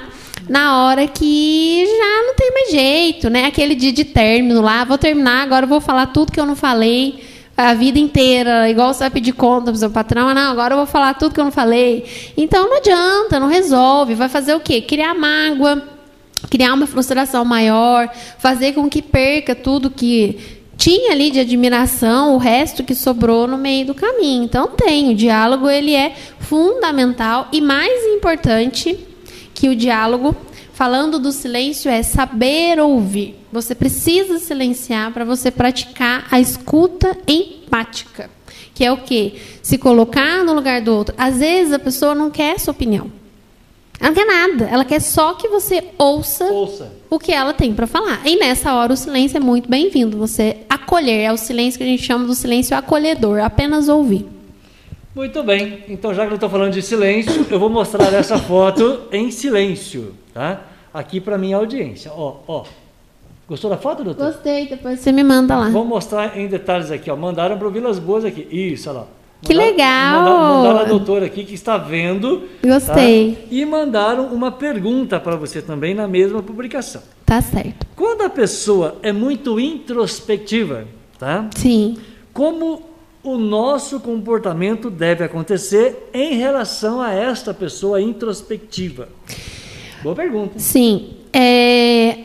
[0.51, 3.45] na hora que já não tem mais jeito, né?
[3.45, 7.23] Aquele dia de término lá, vou terminar, agora vou falar tudo que eu não falei
[7.55, 10.85] a vida inteira, igual você vai pedir conta pro seu patrão, não, agora eu vou
[10.85, 12.03] falar tudo que eu não falei.
[12.35, 14.13] Então não adianta, não resolve.
[14.13, 14.81] Vai fazer o quê?
[14.81, 15.81] Criar mágoa,
[16.49, 20.37] criar uma frustração maior, fazer com que perca tudo que
[20.75, 24.43] tinha ali de admiração, o resto que sobrou no meio do caminho.
[24.43, 29.10] Então tem, o diálogo ele é fundamental e mais importante
[29.61, 30.35] que o diálogo,
[30.73, 33.35] falando do silêncio, é saber ouvir.
[33.51, 38.27] Você precisa silenciar para você praticar a escuta empática,
[38.73, 39.35] que é o quê?
[39.61, 41.13] Se colocar no lugar do outro.
[41.15, 43.11] Às vezes a pessoa não quer sua opinião.
[43.99, 44.65] Ela não quer nada.
[44.65, 46.91] Ela quer só que você ouça, ouça.
[47.07, 48.25] o que ela tem para falar.
[48.25, 50.17] E nessa hora o silêncio é muito bem-vindo.
[50.17, 51.21] Você acolher.
[51.21, 53.41] É o silêncio que a gente chama do silêncio acolhedor.
[53.41, 54.25] Apenas ouvir.
[55.13, 59.01] Muito bem, então já que eu estou falando de silêncio, eu vou mostrar essa foto
[59.11, 60.61] em silêncio, tá?
[60.93, 62.63] Aqui para minha audiência, ó, ó.
[63.47, 64.27] Gostou da foto, doutor?
[64.27, 65.69] Gostei, depois você me manda lá.
[65.69, 67.17] Vou mostrar em detalhes aqui, ó.
[67.17, 68.47] Mandaram para o Vilas Boas aqui.
[68.49, 69.07] Isso, olha lá.
[69.41, 70.19] Que legal!
[70.19, 72.47] Mandaram, mandaram a doutora aqui que está vendo.
[72.61, 72.69] Tá?
[72.69, 73.35] Gostei.
[73.35, 73.41] Tá?
[73.51, 77.01] E mandaram uma pergunta para você também na mesma publicação.
[77.25, 77.85] Tá certo.
[77.95, 80.87] Quando a pessoa é muito introspectiva,
[81.19, 81.49] tá?
[81.55, 81.97] Sim.
[82.31, 82.90] Como
[83.23, 89.09] o nosso comportamento deve acontecer em relação a esta pessoa introspectiva?
[90.01, 90.57] Boa pergunta.
[90.57, 91.17] Sim.
[91.31, 92.17] É,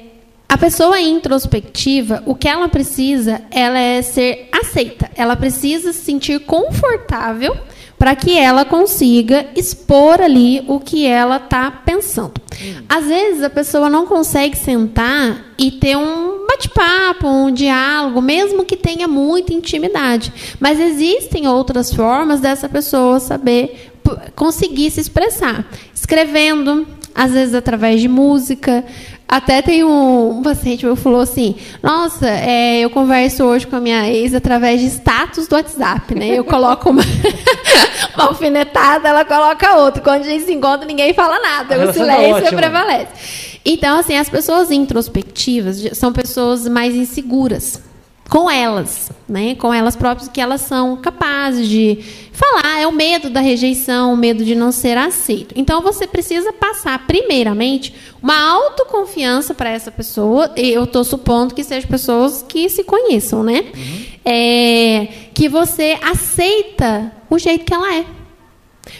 [0.48, 5.10] a pessoa introspectiva, o que ela precisa, ela é ser aceita.
[5.14, 7.56] Ela precisa se sentir confortável
[7.98, 12.34] para que ela consiga expor ali o que ela está pensando.
[12.60, 12.82] Hum.
[12.88, 18.76] Às vezes a pessoa não consegue sentar e ter um bate-papo, um diálogo, mesmo que
[18.76, 20.32] tenha muita intimidade.
[20.60, 23.92] Mas existem outras formas dessa pessoa saber
[24.34, 25.66] conseguir se expressar.
[25.94, 26.86] Escrevendo,
[27.16, 28.84] às vezes através de música,
[29.26, 33.80] até tem um, um paciente meu falou assim: Nossa, é, eu converso hoje com a
[33.80, 36.28] minha ex através de status do WhatsApp, né?
[36.28, 37.02] Eu coloco uma,
[38.14, 40.02] uma alfinetada, ela coloca outra.
[40.02, 41.82] Quando a gente se encontra, ninguém fala nada.
[41.82, 43.58] O tá silêncio tá prevalece.
[43.64, 47.85] Então, assim, as pessoas introspectivas são pessoas mais inseguras
[48.28, 49.54] com elas, né?
[49.54, 51.98] Com elas próprias que elas são capazes de
[52.32, 52.80] falar.
[52.80, 55.54] É o medo da rejeição, o medo de não ser aceito.
[55.56, 60.52] Então você precisa passar primeiramente uma autoconfiança para essa pessoa.
[60.56, 63.64] Eu estou supondo que sejam pessoas que se conheçam, né?
[63.74, 64.06] Uhum.
[64.24, 68.04] É, que você aceita o jeito que ela é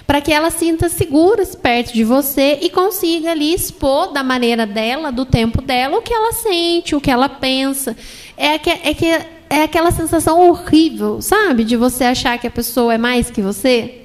[0.07, 5.11] para que ela sinta segura perto de você e consiga ali expor da maneira dela,
[5.11, 7.97] do tempo dela, o que ela sente, o que ela pensa.
[8.37, 9.07] É que, é que
[9.49, 14.03] é aquela sensação horrível, sabe, de você achar que a pessoa é mais que você,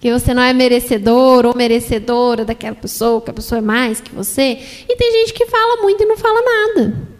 [0.00, 4.14] que você não é merecedor ou merecedora daquela pessoa, que a pessoa é mais que
[4.14, 4.58] você.
[4.88, 7.11] E tem gente que fala muito e não fala nada.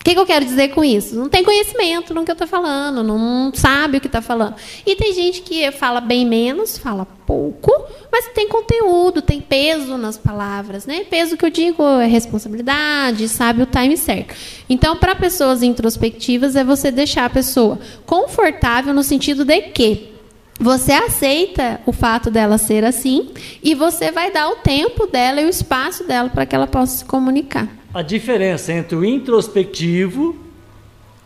[0.00, 1.14] O que, que, eu quero dizer com isso?
[1.14, 4.54] Não tem conhecimento no que eu estou falando, não sabe o que está falando.
[4.86, 7.70] E tem gente que fala bem menos, fala pouco,
[8.10, 10.86] mas tem conteúdo, tem peso nas palavras.
[10.86, 11.04] Né?
[11.04, 14.34] Peso que eu digo é responsabilidade, sabe o time certo.
[14.70, 20.14] Então, para pessoas introspectivas, é você deixar a pessoa confortável no sentido de que
[20.58, 23.28] você aceita o fato dela ser assim
[23.62, 26.98] e você vai dar o tempo dela e o espaço dela para que ela possa
[26.98, 30.36] se comunicar a diferença entre o introspectivo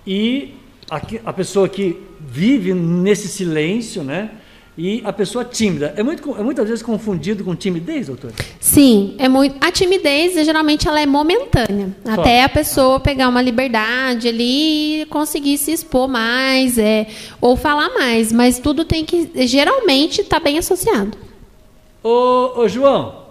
[0.07, 0.55] e
[0.91, 4.31] a, a pessoa que vive nesse silêncio, né?
[4.77, 5.95] E a pessoa tímida.
[5.97, 8.33] É, muito, é muitas vezes confundido com timidez, doutor?
[8.59, 9.57] Sim, é muito.
[9.65, 11.95] A timidez, geralmente, ela é momentânea.
[12.05, 12.21] Só.
[12.21, 17.07] Até a pessoa pegar uma liberdade ali e conseguir se expor mais, é,
[17.41, 18.33] ou falar mais.
[18.33, 21.17] Mas tudo tem que, geralmente, estar tá bem associado.
[22.03, 23.27] Ô, ô João,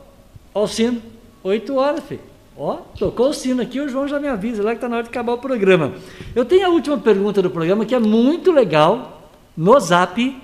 [0.56, 1.02] ó o sino.
[1.44, 2.33] Oito horas, filho.
[2.58, 5.04] Ó, tocou o sino aqui, o João já me avisa lá que está na hora
[5.04, 5.94] de acabar o programa.
[6.36, 10.42] Eu tenho a última pergunta do programa que é muito legal no zap.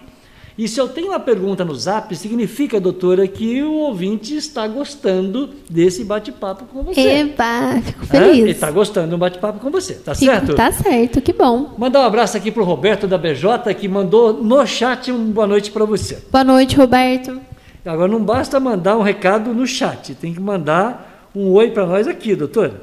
[0.58, 5.52] E se eu tenho uma pergunta no zap, significa, doutora, que o ouvinte está gostando
[5.70, 7.00] desse bate-papo com você.
[7.00, 8.28] Eba, fico feliz.
[8.28, 8.42] É?
[8.42, 10.56] Ele está gostando do bate-papo com você, tá fico, certo?
[10.56, 11.76] Tá certo, que bom.
[11.78, 15.48] Mandar um abraço aqui para o Roberto da BJ, que mandou no chat um boa
[15.48, 16.22] noite para você.
[16.30, 17.40] Boa noite, Roberto.
[17.86, 22.08] Agora não basta mandar um recado no chat, tem que mandar um oi para nós
[22.08, 22.74] aqui, doutor.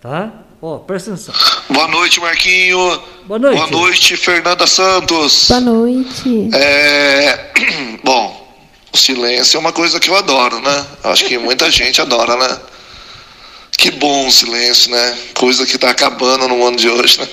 [0.00, 0.32] Tá?
[0.62, 1.34] Ó, presta atenção.
[1.70, 3.02] Boa noite, Marquinho.
[3.26, 3.56] Boa noite.
[3.56, 5.48] Boa noite, Fernanda Santos.
[5.48, 6.50] Boa noite.
[6.54, 7.50] É...
[8.04, 8.54] Bom,
[8.92, 10.86] o silêncio é uma coisa que eu adoro, né?
[11.04, 12.58] Acho que muita gente adora, né?
[13.76, 15.18] Que bom o silêncio, né?
[15.32, 17.26] Coisa que tá acabando no mundo de hoje, né?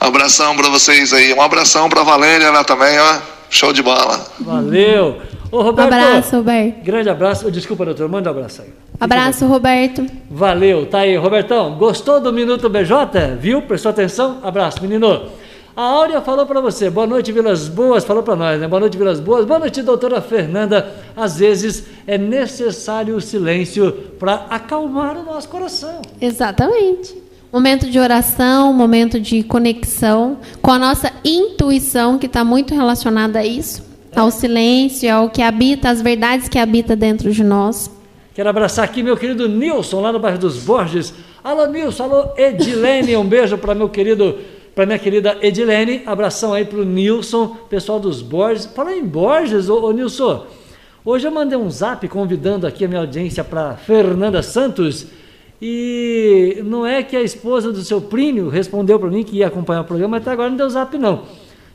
[0.00, 1.34] Um abração para vocês aí.
[1.34, 3.18] Um abração para Valéria lá também, ó.
[3.50, 4.24] Show de bola.
[4.38, 5.20] Valeu.
[5.50, 5.90] Ô, Roberto.
[5.90, 6.84] Um abraço, Roberto.
[6.84, 7.50] Grande abraço.
[7.50, 8.08] Desculpa, doutor.
[8.08, 8.68] Manda um abraço aí.
[9.00, 10.06] Abraço, Roberto.
[10.30, 10.86] Valeu.
[10.86, 11.76] Tá aí, Robertão.
[11.76, 13.36] Gostou do Minuto BJ?
[13.38, 13.62] Viu?
[13.62, 14.38] Prestou atenção?
[14.42, 15.28] Abraço, menino.
[15.76, 18.68] A Áurea falou para você, boa noite, Vilas Boas, falou para nós, né?
[18.68, 19.46] Boa noite, Vilas Boas.
[19.46, 20.92] Boa noite, doutora Fernanda.
[21.16, 26.02] Às vezes é necessário o silêncio para acalmar o nosso coração.
[26.20, 27.16] Exatamente.
[27.52, 33.46] Momento de oração, momento de conexão com a nossa intuição, que está muito relacionada a
[33.46, 33.82] isso,
[34.14, 37.90] ao silêncio, ao que habita, às verdades que habita dentro de nós.
[38.34, 41.12] Quero abraçar aqui meu querido Nilson, lá no bairro dos Borges.
[41.42, 44.36] Alô, Nilson, alô, Edilene, um beijo para meu querido
[44.74, 48.66] para minha querida Edilene, abração aí para o Nilson, pessoal dos Borges.
[48.66, 50.46] Fala em Borges, ô, ô, Nilson.
[51.04, 55.06] Hoje eu mandei um zap convidando aqui a minha audiência para Fernanda Santos.
[55.60, 59.82] E não é que a esposa do seu Prínio respondeu para mim que ia acompanhar
[59.82, 61.24] o programa, até agora não deu zap não.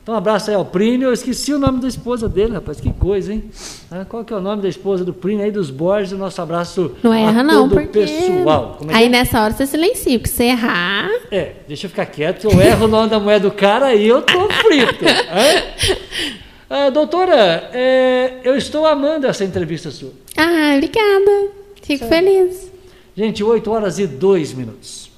[0.06, 1.08] Então, um abraço aí ao Prínio.
[1.08, 2.80] Eu esqueci o nome da esposa dele, rapaz.
[2.80, 3.42] Que coisa, hein?
[3.90, 6.12] Ah, qual que é o nome da esposa do Prínio aí dos Borges?
[6.12, 7.88] O nosso abraço Não erra, não, porque.
[7.88, 8.78] pessoal.
[8.88, 9.08] É Aí é?
[9.08, 11.10] nessa hora você silencia, porque se errar.
[11.28, 14.06] É, deixa eu ficar quieto, que eu erro o nome da mulher do cara aí
[14.06, 15.04] eu tô frito.
[16.68, 20.10] Ah, doutora, é, eu estou amando essa entrevista sua.
[20.36, 21.50] Ah, obrigada.
[21.80, 22.72] Fico feliz.
[23.16, 25.08] Gente, 8 horas e 2 minutos.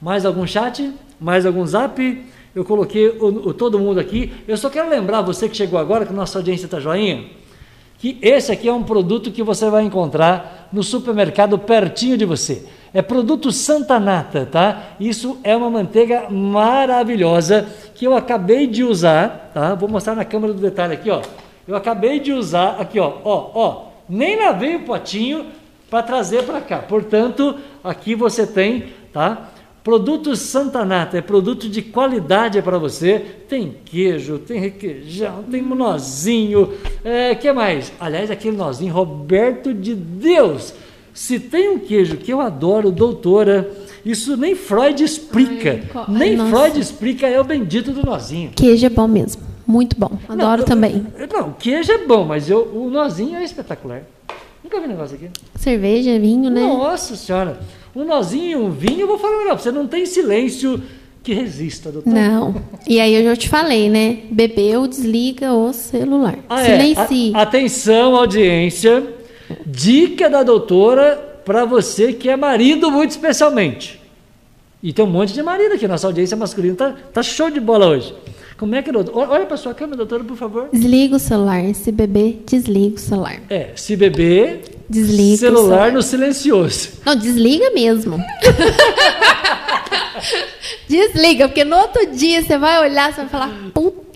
[0.00, 0.92] Mais algum chat?
[1.20, 2.24] Mais algum zap?
[2.56, 4.32] Eu coloquei o, o- todo mundo aqui.
[4.48, 7.26] Eu só quero lembrar você que chegou agora, que nossa audiência está joinha,
[7.98, 12.66] que esse aqui é um produto que você vai encontrar no supermercado pertinho de você.
[12.94, 14.94] É produto Santa Nata, tá?
[14.98, 19.74] Isso é uma manteiga maravilhosa que eu acabei de usar, tá?
[19.74, 21.20] Vou mostrar na câmera do detalhe aqui, ó.
[21.68, 23.82] Eu acabei de usar aqui, ó, ó, ó.
[24.08, 25.44] Nem lavei o potinho
[25.90, 26.78] para trazer para cá.
[26.78, 29.50] Portanto, aqui você tem, tá?
[29.86, 33.24] Produtos Santa Nata, é produto de qualidade para você.
[33.48, 36.72] Tem queijo, tem requeijão, tem nozinho.
[37.04, 37.92] É, que mais?
[38.00, 40.74] Aliás, aquele nozinho, Roberto de Deus.
[41.14, 43.70] Se tem um queijo que eu adoro, doutora,
[44.04, 45.80] isso nem Freud explica.
[45.94, 46.50] Ai, nem nossa.
[46.50, 48.50] Freud explica, é o bendito do nozinho.
[48.56, 49.40] Queijo é bom mesmo.
[49.64, 50.18] Muito bom.
[50.28, 51.06] Adoro Não, também.
[51.32, 54.02] Não, o queijo é bom, mas eu, o nozinho é espetacular.
[54.64, 55.30] Nunca vi um negócio aqui.
[55.54, 56.60] Cerveja, vinho, né?
[56.60, 57.60] Nossa senhora.
[57.96, 59.58] Um nozinho um vinho, eu vou falar melhor.
[59.58, 60.82] Você não tem silêncio
[61.22, 62.12] que resista, doutor.
[62.12, 62.54] Não.
[62.86, 64.18] E aí eu já te falei, né?
[64.30, 66.38] Bebeu, desliga o celular.
[66.46, 66.78] Ah, é.
[66.94, 67.32] Silencie.
[67.34, 69.02] A- atenção, audiência.
[69.64, 73.98] Dica da doutora para você que é marido, muito especialmente.
[74.82, 75.88] E tem um monte de marido aqui.
[75.88, 78.14] Nossa audiência masculina tá, tá show de bola hoje.
[78.58, 79.26] Como é que, doutor?
[79.30, 80.68] Olha para sua câmera, doutora, por favor.
[80.70, 81.74] Desliga o celular.
[81.74, 83.40] Se beber, desliga o celular.
[83.48, 86.88] É, se beber, Desliga celular no silencioso.
[87.04, 88.18] Não, desliga mesmo.
[90.88, 94.06] desliga, porque no outro dia você vai olhar, você vai falar, puta,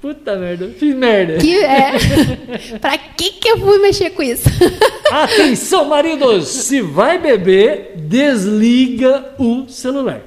[0.00, 1.38] Puta merda, fiz merda.
[1.38, 1.92] que é.
[2.80, 4.44] pra que que eu fui mexer com isso?
[5.10, 6.46] Atenção, maridos!
[6.46, 10.20] Se vai beber, desliga o celular.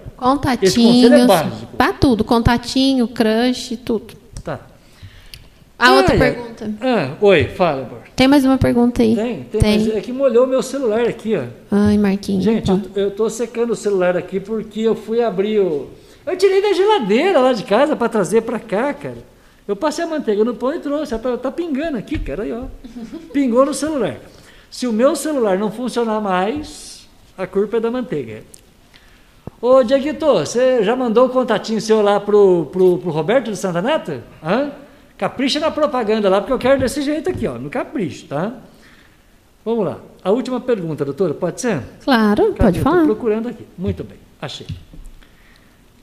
[0.62, 1.28] Esse conselho é Contatinhos.
[1.28, 1.68] básico.
[1.78, 2.24] Pra tudo.
[2.24, 4.14] Contatinho, crush, tudo.
[5.82, 5.88] Tá.
[5.88, 6.72] A outra Olha, pergunta.
[6.80, 8.02] Ah, oi, fala, amor.
[8.16, 9.16] Tem mais uma pergunta aí?
[9.16, 11.42] Tem, tem, mas é que molhou meu celular aqui, ó.
[11.72, 12.44] Ai, Marquinhos.
[12.44, 12.78] Gente, Ó.
[12.96, 15.90] eu, eu tô secando o celular aqui porque eu fui abrir o.
[16.24, 19.18] Eu tirei da geladeira lá de casa para trazer para cá, cara.
[19.68, 21.18] Eu passei a manteiga no pão e trouxe.
[21.18, 22.44] Tá, tá pingando aqui, cara.
[22.44, 22.66] Aí, ó.
[23.34, 24.18] Pingou no celular.
[24.70, 28.44] Se o meu celular não funcionar mais, a culpa é da manteiga.
[29.60, 33.82] Ô, Dieguito, você já mandou o contatinho seu lá pro, pro, pro Roberto de Santa
[33.82, 34.24] Neta?
[34.44, 34.72] Hã?
[35.22, 37.54] Capricha na propaganda lá, porque eu quero desse jeito aqui, ó.
[37.60, 38.54] No capricho, tá?
[39.64, 40.00] Vamos lá.
[40.24, 41.80] A última pergunta, doutora, pode ser?
[42.04, 42.58] Claro, Cadê?
[42.58, 43.04] pode falar.
[43.04, 43.64] procurando aqui.
[43.78, 44.66] Muito bem, achei.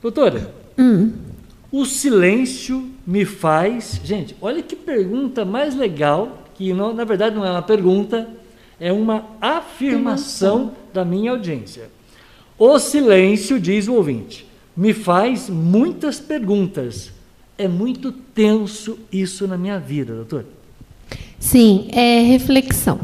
[0.01, 1.11] Doutora, Hum.
[1.69, 3.99] o silêncio me faz.
[4.05, 8.25] Gente, olha que pergunta mais legal, que não, na verdade não é uma pergunta,
[8.79, 11.89] é uma afirmação da minha audiência.
[12.57, 14.47] O silêncio, diz o ouvinte,
[14.77, 17.11] me faz muitas perguntas.
[17.59, 20.45] É muito tenso isso na minha vida, doutor.
[21.37, 23.01] Sim, é reflexão.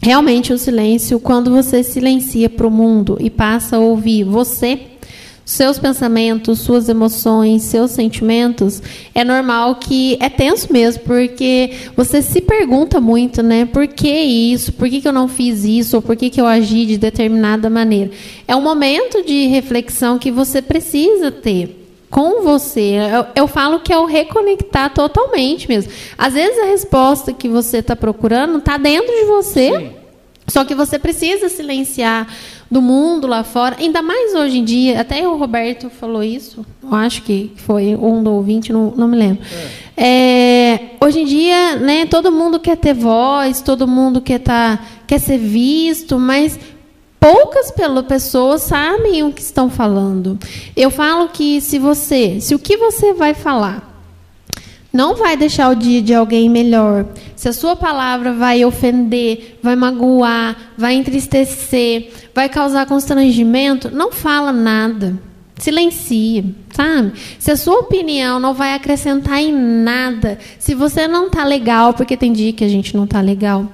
[0.00, 4.82] Realmente o silêncio, quando você silencia para o mundo e passa a ouvir você,
[5.44, 8.80] seus pensamentos, suas emoções, seus sentimentos,
[9.12, 13.64] é normal que é tenso mesmo, porque você se pergunta muito, né?
[13.64, 14.72] Por que isso?
[14.74, 15.96] Por que, que eu não fiz isso?
[15.96, 18.12] Ou por que, que eu agi de determinada maneira?
[18.46, 21.79] É um momento de reflexão que você precisa ter
[22.10, 22.96] com você.
[22.96, 25.92] Eu, eu, falo que é o reconectar totalmente mesmo.
[26.18, 29.70] Às vezes a resposta que você está procurando está dentro de você.
[29.70, 29.90] Sim.
[30.48, 32.26] Só que você precisa silenciar
[32.68, 36.94] do mundo lá fora, ainda mais hoje em dia, até o Roberto falou isso, eu
[36.94, 39.42] acho que foi um do ouvinte, não, não me lembro.
[39.52, 39.90] É.
[40.02, 45.18] É, hoje em dia, né, todo mundo quer ter voz, todo mundo quer, tá, quer
[45.18, 46.58] ser visto, mas
[47.20, 47.70] poucas
[48.08, 50.38] pessoas sabem o que estão falando.
[50.74, 53.88] Eu falo que se você, se o que você vai falar
[54.92, 57.06] não vai deixar o dia de alguém melhor,
[57.36, 64.52] se a sua palavra vai ofender, vai magoar, vai entristecer, vai causar constrangimento, não fala
[64.52, 65.16] nada.
[65.56, 67.12] Silencia, sabe?
[67.38, 72.16] Se a sua opinião não vai acrescentar em nada, se você não tá legal, porque
[72.16, 73.68] tem dia que a gente não tá legal,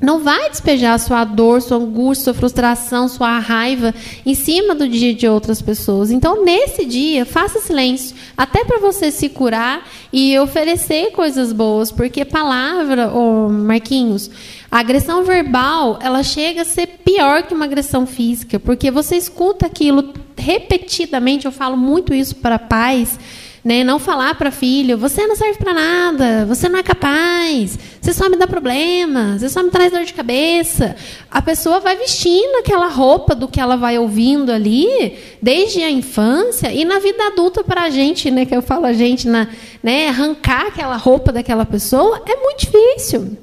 [0.00, 3.94] não vai despejar sua dor, sua angústia, sua frustração, sua raiva
[4.24, 6.10] em cima do dia de outras pessoas.
[6.10, 12.24] Então, nesse dia, faça silêncio, até para você se curar e oferecer coisas boas, porque
[12.24, 14.30] palavra, oh, Marquinhos,
[14.70, 19.66] a agressão verbal, ela chega a ser pior que uma agressão física, porque você escuta
[19.66, 23.18] aquilo repetidamente, eu falo muito isso para pais,
[23.66, 23.82] né?
[23.82, 28.28] Não falar para filho, você não serve para nada, você não é capaz, você só
[28.28, 30.94] me dá problema, você só me traz dor de cabeça.
[31.28, 36.72] A pessoa vai vestindo aquela roupa do que ela vai ouvindo ali, desde a infância
[36.72, 38.46] e na vida adulta para a gente, né?
[38.46, 39.48] Que eu falo a gente, na,
[39.82, 40.10] né?
[40.10, 43.36] Arrancar aquela roupa daquela pessoa é muito difícil.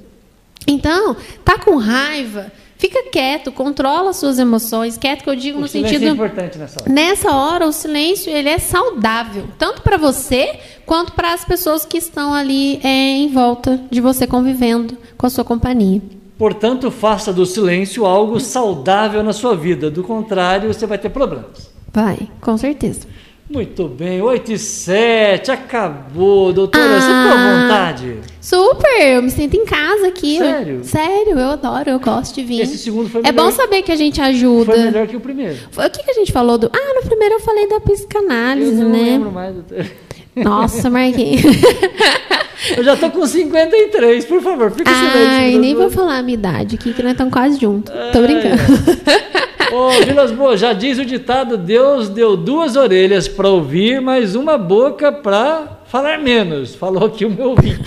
[0.66, 4.98] Então, tá com raiva Fica quieto, controla suas emoções.
[4.98, 6.06] Quieto que eu digo o no sentido.
[6.06, 6.92] É importante nessa hora.
[6.92, 11.98] Nessa hora, o silêncio ele é saudável, tanto para você quanto para as pessoas que
[11.98, 16.02] estão ali é, em volta de você convivendo com a sua companhia.
[16.38, 19.90] Portanto, faça do silêncio algo saudável na sua vida.
[19.90, 21.72] Do contrário, você vai ter problemas.
[21.94, 23.08] Vai, com certeza.
[23.54, 26.84] Muito bem, 8 e 7, acabou, doutora.
[26.84, 28.20] Ah, você ficou à vontade?
[28.42, 30.40] Super, eu me sinto em casa aqui.
[30.40, 30.78] Sério?
[30.78, 32.62] Eu, sério, eu adoro, eu gosto de vir.
[32.62, 33.32] Esse segundo foi melhor.
[33.32, 34.74] É bom saber que a gente ajuda.
[34.74, 35.56] Foi melhor que o primeiro.
[35.78, 36.66] O que, que a gente falou do.
[36.74, 39.04] Ah, no primeiro eu falei da psicanálise, eu não né?
[39.04, 39.92] Lembro mais, doutora.
[40.36, 41.44] Nossa, Marquinhos.
[42.76, 45.30] eu já tô com 53, por favor, fica silêncio.
[45.30, 47.94] Ai, nem vou falar a minha idade aqui, que nós estamos quase juntos.
[48.12, 48.58] Tô brincando.
[49.74, 54.56] Ô, Vilas Boas, já diz o ditado: Deus deu duas orelhas para ouvir, mas uma
[54.56, 56.76] boca para falar menos.
[56.76, 57.80] Falou aqui o meu ouvinte.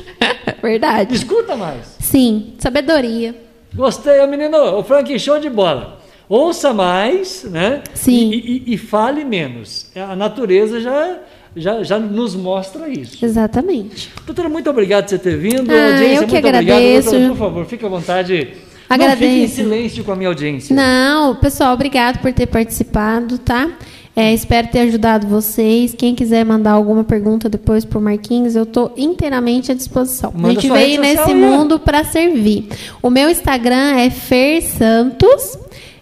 [0.62, 1.14] Verdade.
[1.14, 1.94] Escuta mais.
[2.00, 3.34] Sim, sabedoria.
[3.74, 4.78] Gostei, menino.
[4.78, 5.98] O Frank, show de bola.
[6.26, 7.82] Ouça mais, né?
[7.92, 8.30] Sim.
[8.30, 9.90] E, e, e fale menos.
[9.94, 11.18] A natureza já
[11.54, 13.22] já, já nos mostra isso.
[13.24, 14.10] Exatamente.
[14.26, 15.70] Doutora, muito obrigado por você ter vindo.
[15.70, 17.08] Ah, audiência, eu que muito agradeço.
[17.08, 17.30] obrigado.
[17.30, 18.54] por favor, fique à vontade
[18.88, 19.22] Agradeço.
[19.22, 20.74] Não fique em silêncio com a minha audiência.
[20.74, 23.70] Não, pessoal, obrigado por ter participado, tá?
[24.18, 25.94] É, espero ter ajudado vocês.
[25.94, 30.32] Quem quiser mandar alguma pergunta depois para o Marquinhos, eu estou inteiramente à disposição.
[30.34, 32.66] Manda a gente veio nesse mundo para servir.
[33.02, 35.58] O meu Instagram é Fer Santos.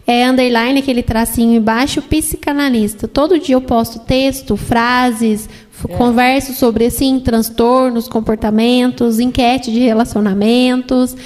[0.06, 3.08] É underline, aquele tracinho embaixo, psicanalista.
[3.08, 5.48] Todo dia eu posto texto, frases,
[5.88, 5.96] é.
[5.96, 11.16] converso sobre assim, transtornos, comportamentos, enquete de relacionamentos.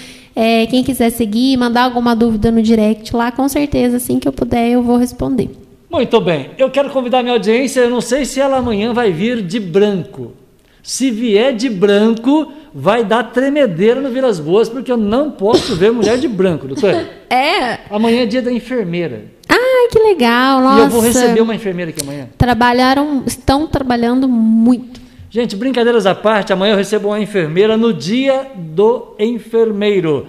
[0.41, 4.33] É, quem quiser seguir, mandar alguma dúvida no direct lá, com certeza, assim que eu
[4.33, 5.51] puder, eu vou responder.
[5.91, 6.51] Muito bem.
[6.57, 7.81] Eu quero convidar minha audiência.
[7.81, 10.35] Eu não sei se ela amanhã vai vir de branco.
[10.81, 15.91] Se vier de branco, vai dar tremedeira no Vilas Boas, porque eu não posso ver
[15.91, 16.95] mulher de branco, doutor.
[17.29, 17.81] É.
[17.91, 19.25] Amanhã é dia da enfermeira.
[19.49, 20.61] Ah, que legal.
[20.61, 20.79] Nossa.
[20.79, 22.29] E eu vou receber uma enfermeira aqui amanhã.
[22.39, 25.08] Trabalharam, estão trabalhando muito.
[25.31, 30.27] Gente, brincadeiras à parte, amanhã eu recebo uma enfermeira no dia do enfermeiro.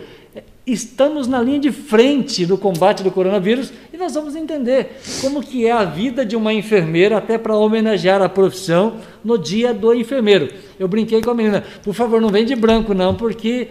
[0.67, 5.65] Estamos na linha de frente do combate do coronavírus e nós vamos entender como que
[5.65, 10.49] é a vida de uma enfermeira até para homenagear a profissão no dia do enfermeiro.
[10.77, 13.69] Eu brinquei com a menina, por favor, não vem de branco não, porque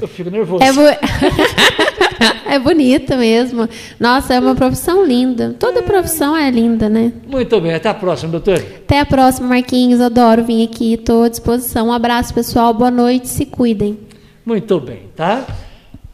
[0.00, 0.64] eu fico nervoso.
[0.64, 0.70] É.
[2.46, 3.68] é bonita mesmo.
[3.98, 5.54] Nossa, é uma profissão linda.
[5.58, 7.12] Toda profissão é linda, né?
[7.26, 7.74] Muito bem.
[7.74, 8.58] Até a próxima, doutor.
[8.58, 10.00] Até a próxima, Marquinhos.
[10.00, 10.94] Adoro vir aqui.
[10.94, 11.88] Estou à disposição.
[11.88, 12.72] Um abraço, pessoal.
[12.72, 13.28] Boa noite.
[13.28, 13.98] Se cuidem.
[14.44, 15.46] Muito bem, tá?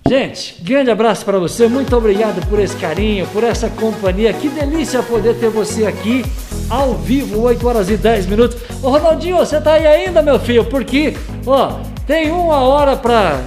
[0.09, 1.69] Gente, grande abraço para você.
[1.69, 4.33] Muito obrigado por esse carinho, por essa companhia.
[4.33, 6.25] Que delícia poder ter você aqui
[6.69, 8.57] ao vivo, 8 horas e 10 minutos.
[8.83, 10.65] Ô Ronaldinho, você tá aí ainda, meu filho?
[10.65, 11.15] Porque,
[11.47, 13.41] ó, tem uma hora para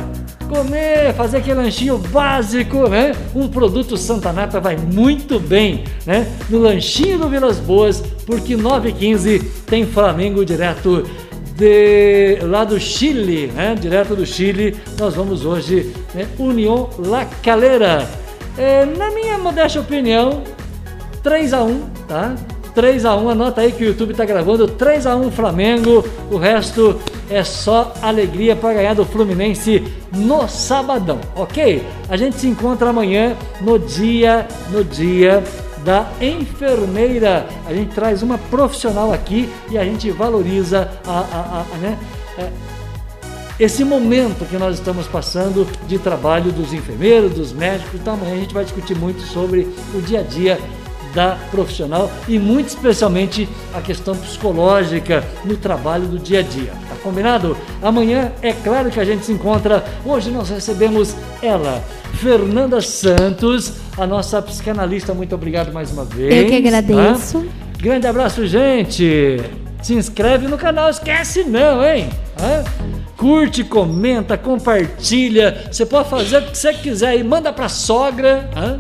[0.53, 3.13] comer, fazer aquele lanchinho básico, né?
[3.33, 6.27] Um produto Santa Nata vai muito bem, né?
[6.47, 11.03] No lanchinho do Vilas Boas, porque 9h15 tem Flamengo direto
[11.55, 13.75] de lá do Chile, né?
[13.79, 16.27] Direto do Chile, nós vamos hoje, né?
[16.37, 18.07] União La Calera.
[18.55, 20.43] É, na minha modesta opinião,
[21.23, 22.35] 3 a 1 tá?
[22.73, 26.37] 3 a 1 anota aí que o YouTube está gravando 3 a 1 Flamengo, o
[26.37, 31.85] resto é só alegria para ganhar do Fluminense no sabadão, ok?
[32.09, 35.43] A gente se encontra amanhã no dia, no dia
[35.83, 37.47] da enfermeira.
[37.67, 41.97] A gente traz uma profissional aqui e a gente valoriza a, a, a né?
[42.37, 42.49] É,
[43.59, 47.99] esse momento que nós estamos passando de trabalho dos enfermeiros, dos médicos.
[47.99, 50.59] Então amanhã a gente vai discutir muito sobre o dia a dia
[51.13, 56.71] da profissional e muito especialmente a questão psicológica no trabalho do dia a dia.
[56.89, 57.55] Tá combinado?
[57.81, 59.83] Amanhã é claro que a gente se encontra.
[60.05, 61.83] Hoje nós recebemos ela,
[62.15, 65.13] Fernanda Santos, a nossa psicanalista.
[65.13, 66.33] Muito obrigado mais uma vez.
[66.33, 67.41] Eu que agradeço.
[67.41, 67.47] Tá?
[67.77, 69.39] Grande abraço, gente.
[69.81, 72.09] Se inscreve no canal, esquece não, hein?
[72.41, 72.63] Hã?
[73.17, 75.65] Curte, comenta, compartilha.
[75.69, 77.23] Você pode fazer o que você quiser aí.
[77.23, 78.49] Manda pra sogra.
[78.55, 78.79] Hã?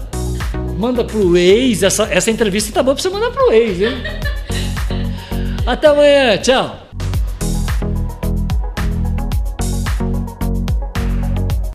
[0.77, 1.83] Manda pro ex.
[1.83, 4.03] Essa, essa entrevista tá boa pra você mandar pro ex, hein?
[5.65, 6.37] Até amanhã.
[6.37, 6.82] Tchau.